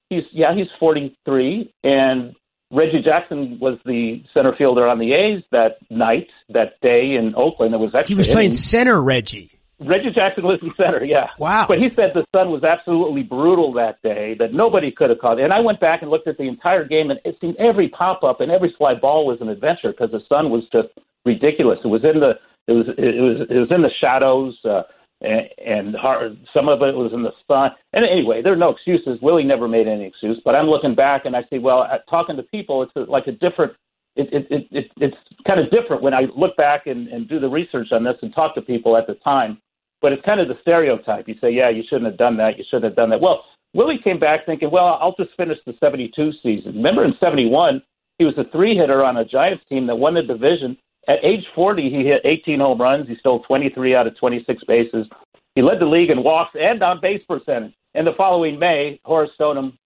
he's 0.09 0.23
yeah, 0.31 0.55
he's 0.55 0.69
43, 0.79 1.75
and 1.83 2.37
Reggie 2.71 3.03
Jackson 3.03 3.59
was 3.61 3.79
the 3.85 4.23
center 4.33 4.55
fielder 4.57 4.87
on 4.87 5.01
the 5.01 5.15
A's 5.15 5.43
that 5.51 5.79
night, 5.91 6.29
that 6.51 6.81
day 6.81 7.17
in 7.19 7.35
Oakland. 7.37 7.75
It 7.75 7.79
was 7.79 7.93
extra. 7.93 8.15
He 8.15 8.19
was 8.19 8.29
playing 8.29 8.55
center, 8.55 9.03
Reggie. 9.03 9.51
Reggie 9.87 10.11
Jackson 10.15 10.45
in 10.45 10.73
center, 10.77 11.05
yeah. 11.05 11.29
Wow. 11.39 11.67
But 11.67 11.79
he 11.79 11.89
said 11.89 12.13
the 12.15 12.27
sun 12.35 12.51
was 12.51 12.65
absolutely 12.65 13.23
brutal 13.23 13.73
that 13.75 14.01
day, 14.03 14.35
that 14.39 14.53
nobody 14.53 14.91
could 14.91 15.11
have 15.11 15.19
caught. 15.19 15.39
It. 15.39 15.45
And 15.45 15.53
I 15.53 15.61
went 15.61 15.81
back 15.81 16.03
and 16.03 16.11
looked 16.11 16.29
at 16.29 16.39
the 16.39 16.49
entire 16.49 16.85
game, 16.85 17.11
and 17.11 17.21
it 17.25 17.37
seemed 17.41 17.57
every 17.57 17.89
pop 17.89 18.23
up 18.23 18.41
and 18.41 18.51
every 18.51 18.75
fly 18.77 18.95
ball 18.95 19.27
was 19.27 19.39
an 19.41 19.49
adventure 19.49 19.93
because 19.93 20.11
the 20.11 20.23
sun 20.29 20.51
was 20.51 20.65
just 20.73 20.89
ridiculous. 21.25 21.79
It 21.85 21.89
was 21.89 22.03
in 22.05 22.21
the 22.21 22.33
it 22.69 22.73
was 22.73 22.87
it 22.97 23.23
was 23.23 23.47
it 23.51 23.59
was 23.59 23.71
in 23.71 23.83
the 23.83 23.91
shadows, 24.01 24.57
uh, 24.65 24.83
and, 25.21 25.49
and 25.65 25.97
hard, 25.97 26.39
some 26.55 26.69
of 26.69 26.83
it 26.83 26.95
was 26.95 27.13
in 27.13 27.23
the 27.23 27.33
sun. 27.47 27.71
And 27.93 28.05
anyway, 28.05 28.43
there 28.43 28.53
are 28.53 28.57
no 28.57 28.71
excuses. 28.71 29.19
Willie 29.23 29.45
never 29.45 29.69
made 29.69 29.89
any 29.89 30.07
excuse. 30.07 30.41
But 30.45 30.55
I'm 30.55 30.67
looking 30.67 30.95
back 30.95 31.25
and 31.25 31.37
I 31.37 31.43
see, 31.51 31.59
well, 31.59 31.87
talking 32.11 32.37
to 32.37 32.43
people, 32.43 32.83
it's 32.83 32.93
a, 32.97 33.01
like 33.11 33.27
a 33.27 33.33
different 33.33 33.73
it, 34.15 34.29
it, 34.33 34.47
it, 34.51 34.69
it, 34.71 34.91
it's 34.99 35.17
kind 35.47 35.59
of 35.59 35.71
different 35.71 36.03
when 36.03 36.13
I 36.13 36.27
look 36.37 36.57
back 36.57 36.87
and, 36.87 37.09
and 37.09 37.29
do 37.29 37.41
the 37.41 37.49
research 37.49 37.89
on 37.93 38.05
this 38.05 38.17
and 38.23 38.35
talk 38.35 38.55
to 38.57 38.63
people 38.63 38.97
at 38.97 39.07
the 39.07 39.15
time 39.25 39.59
but 40.03 40.13
it's 40.13 40.25
kind 40.25 40.41
of 40.41 40.49
the 40.49 40.59
stereotype. 40.61 41.29
You 41.29 41.37
say, 41.41 41.51
yeah, 41.51 41.71
you 41.71 41.83
shouldn't 41.89 42.07
have 42.07 42.19
done 42.19 42.37
that. 42.39 42.59
You 42.59 42.65
shouldn't 42.69 42.85
have 42.85 42.97
done 42.97 43.11
that. 43.11 43.21
Well, 43.21 43.45
Willie 43.75 44.01
came 44.03 44.19
back 44.19 44.45
thinking, 44.45 44.71
well, 44.71 44.99
I'll 45.01 45.15
just 45.17 45.35
finish 45.37 45.59
the 45.65 45.75
72 45.81 46.33
season. 46.43 46.75
Remember 46.75 47.05
in 47.05 47.15
71, 47.19 47.81
he 48.19 48.25
was 48.25 48.35
a 48.37 48.51
three 48.53 48.77
hitter 48.77 49.03
on 49.05 49.17
a 49.17 49.25
Giants 49.25 49.65
team 49.69 49.87
that 49.87 49.97
won 49.97 50.15
the 50.15 50.23
division. 50.23 50.77
At 51.09 51.25
age 51.25 51.45
40, 51.55 51.89
he 51.89 52.05
hit 52.05 52.21
18 52.25 52.61
home 52.61 52.81
runs. 52.81 53.09
He 53.09 53.17
stole 53.17 53.43
23 53.45 53.95
out 53.95 54.07
of 54.07 54.19
26 54.19 54.63
bases. 54.65 55.07
He 55.55 55.63
led 55.63 55.81
the 55.81 55.87
league 55.87 56.11
in 56.11 56.23
walks 56.23 56.55
and 56.55 56.83
on 56.83 57.01
base 57.01 57.23
percentage. 57.27 57.73
And 57.95 58.07
the 58.07 58.13
following 58.17 58.59
May, 58.59 59.01
Horace 59.05 59.31
Stoneham 59.35 59.79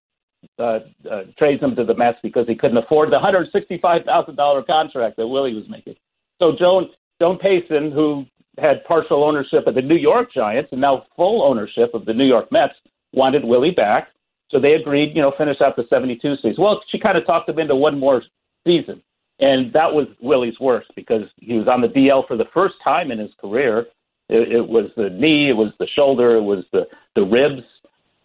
uh, 0.59 0.81
uh, 1.11 1.22
trades 1.38 1.62
him 1.62 1.74
to 1.76 1.85
the 1.85 1.94
Mets 1.94 2.18
because 2.22 2.46
he 2.46 2.55
couldn't 2.55 2.76
afford 2.76 3.11
the 3.11 3.18
hundred 3.18 3.48
sixty-five 3.52 4.05
thousand 4.05 4.37
dollar 4.37 4.62
contract 4.62 5.16
that 5.16 5.26
Willie 5.26 5.55
was 5.55 5.64
making. 5.68 5.96
So 6.40 6.52
Joan 6.57 6.88
Joan 7.20 7.38
Payson, 7.38 7.90
who 7.90 8.26
had 8.59 8.85
partial 8.85 9.25
ownership 9.25 9.66
of 9.66 9.75
the 9.75 9.83
New 9.83 9.97
York 9.97 10.33
Giants 10.33 10.71
and 10.73 10.81
now 10.81 11.05
full 11.14 11.42
ownership 11.42 11.95
of 11.95 12.05
the 12.05 12.14
New 12.14 12.27
York 12.27 12.51
Mets, 12.51 12.75
wanted 13.12 13.45
Willie 13.45 13.71
back. 13.71 14.09
So 14.51 14.61
they 14.61 14.75
agreed, 14.75 15.14
you 15.14 15.23
know, 15.23 15.33
finish 15.37 15.61
out 15.61 15.77
the 15.77 15.85
72 15.90 16.37
season. 16.37 16.55
Well, 16.59 16.81
she 16.90 16.99
kind 16.99 17.19
of 17.19 17.27
talked 17.27 17.49
him 17.49 17.59
into 17.59 17.75
one 17.75 17.99
more 17.99 18.23
season. 18.66 19.03
And 19.38 19.73
that 19.73 19.92
was 19.92 20.07
Willie's 20.21 20.59
worst 20.61 20.90
because 20.97 21.25
he 21.37 21.55
was 21.55 21.69
on 21.69 21.83
the 21.83 21.88
DL 21.88 22.27
for 22.27 22.37
the 22.37 22.47
first 22.55 22.77
time 22.83 23.11
in 23.11 23.19
his 23.19 23.33
career. 23.40 23.87
It, 24.29 24.53
it 24.53 24.69
was 24.69 24.90
the 24.97 25.11
knee, 25.11 25.51
it 25.51 25.57
was 25.57 25.73
the 25.79 25.87
shoulder, 25.95 26.37
it 26.37 26.42
was 26.42 26.64
the, 26.73 26.87
the 27.14 27.23
ribs. 27.23 27.62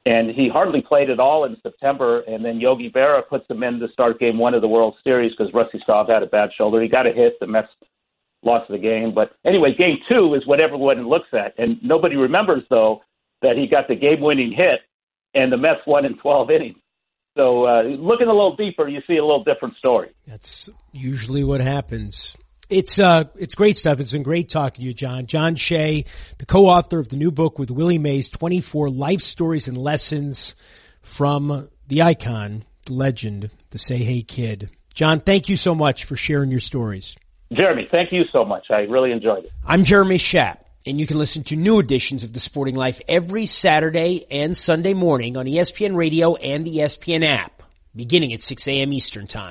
And 0.05 0.31
he 0.31 0.49
hardly 0.49 0.81
played 0.81 1.09
at 1.09 1.19
all 1.19 1.43
in 1.45 1.57
September. 1.61 2.21
And 2.21 2.43
then 2.43 2.59
Yogi 2.59 2.89
Berra 2.89 3.27
puts 3.27 3.47
him 3.49 3.61
in 3.61 3.79
to 3.79 3.89
start 3.89 4.19
game 4.19 4.37
one 4.37 4.53
of 4.53 4.61
the 4.61 4.67
World 4.67 4.95
Series 5.03 5.31
because 5.31 5.53
Rusty 5.53 5.79
Staub 5.83 6.07
had 6.07 6.23
a 6.23 6.27
bad 6.27 6.49
shoulder. 6.57 6.81
He 6.81 6.87
got 6.87 7.05
a 7.05 7.11
hit. 7.11 7.39
The 7.39 7.47
Mets 7.47 7.67
lost 8.43 8.69
the 8.69 8.77
game. 8.77 9.13
But 9.13 9.31
anyway, 9.45 9.73
game 9.77 9.97
two 10.09 10.33
is 10.35 10.45
what 10.45 10.59
everyone 10.59 11.07
looks 11.07 11.29
at. 11.33 11.53
And 11.57 11.77
nobody 11.83 12.15
remembers, 12.15 12.63
though, 12.69 13.01
that 13.41 13.57
he 13.57 13.67
got 13.67 13.87
the 13.87 13.95
game 13.95 14.21
winning 14.21 14.51
hit 14.51 14.81
and 15.33 15.51
the 15.51 15.57
Mets 15.57 15.81
won 15.87 16.05
in 16.05 16.17
12 16.21 16.49
innings. 16.51 16.77
So 17.37 17.65
uh, 17.65 17.83
looking 17.83 18.27
a 18.27 18.33
little 18.33 18.55
deeper, 18.55 18.87
you 18.87 19.01
see 19.07 19.17
a 19.17 19.23
little 19.23 19.43
different 19.43 19.77
story. 19.77 20.09
That's 20.27 20.69
usually 20.91 21.43
what 21.43 21.61
happens. 21.61 22.35
It's 22.69 22.99
uh, 22.99 23.25
it's 23.37 23.55
great 23.55 23.77
stuff. 23.77 23.99
It's 23.99 24.11
been 24.11 24.23
great 24.23 24.49
talking 24.49 24.81
to 24.81 24.87
you, 24.87 24.93
John. 24.93 25.25
John 25.25 25.55
Shea, 25.55 26.05
the 26.39 26.45
co-author 26.45 26.99
of 26.99 27.09
the 27.09 27.17
new 27.17 27.31
book 27.31 27.59
with 27.59 27.69
Willie 27.69 27.97
Mays, 27.97 28.29
24 28.29 28.89
life 28.89 29.21
stories 29.21 29.67
and 29.67 29.77
lessons 29.77 30.55
from 31.01 31.69
the 31.87 32.01
icon, 32.01 32.63
the 32.85 32.93
legend, 32.93 33.49
the 33.71 33.77
Say 33.77 33.97
Hey 33.97 34.21
Kid. 34.21 34.69
John, 34.93 35.19
thank 35.19 35.49
you 35.49 35.57
so 35.57 35.73
much 35.73 36.05
for 36.05 36.15
sharing 36.15 36.51
your 36.51 36.59
stories. 36.59 37.15
Jeremy, 37.51 37.87
thank 37.91 38.11
you 38.11 38.23
so 38.31 38.45
much. 38.45 38.67
I 38.69 38.81
really 38.81 39.11
enjoyed 39.11 39.45
it. 39.45 39.51
I'm 39.65 39.83
Jeremy 39.83 40.17
Schaap 40.17 40.57
and 40.85 40.99
you 40.99 41.05
can 41.05 41.17
listen 41.17 41.43
to 41.43 41.55
new 41.55 41.79
editions 41.79 42.23
of 42.23 42.33
The 42.33 42.39
Sporting 42.39 42.75
Life 42.75 43.01
every 43.07 43.45
Saturday 43.45 44.25
and 44.31 44.57
Sunday 44.57 44.93
morning 44.93 45.37
on 45.37 45.45
ESPN 45.45 45.95
Radio 45.95 46.35
and 46.35 46.65
the 46.65 46.77
ESPN 46.77 47.23
app, 47.23 47.63
beginning 47.95 48.33
at 48.33 48.41
6 48.41 48.67
a.m. 48.67 48.93
Eastern 48.93 49.27
Time. 49.27 49.49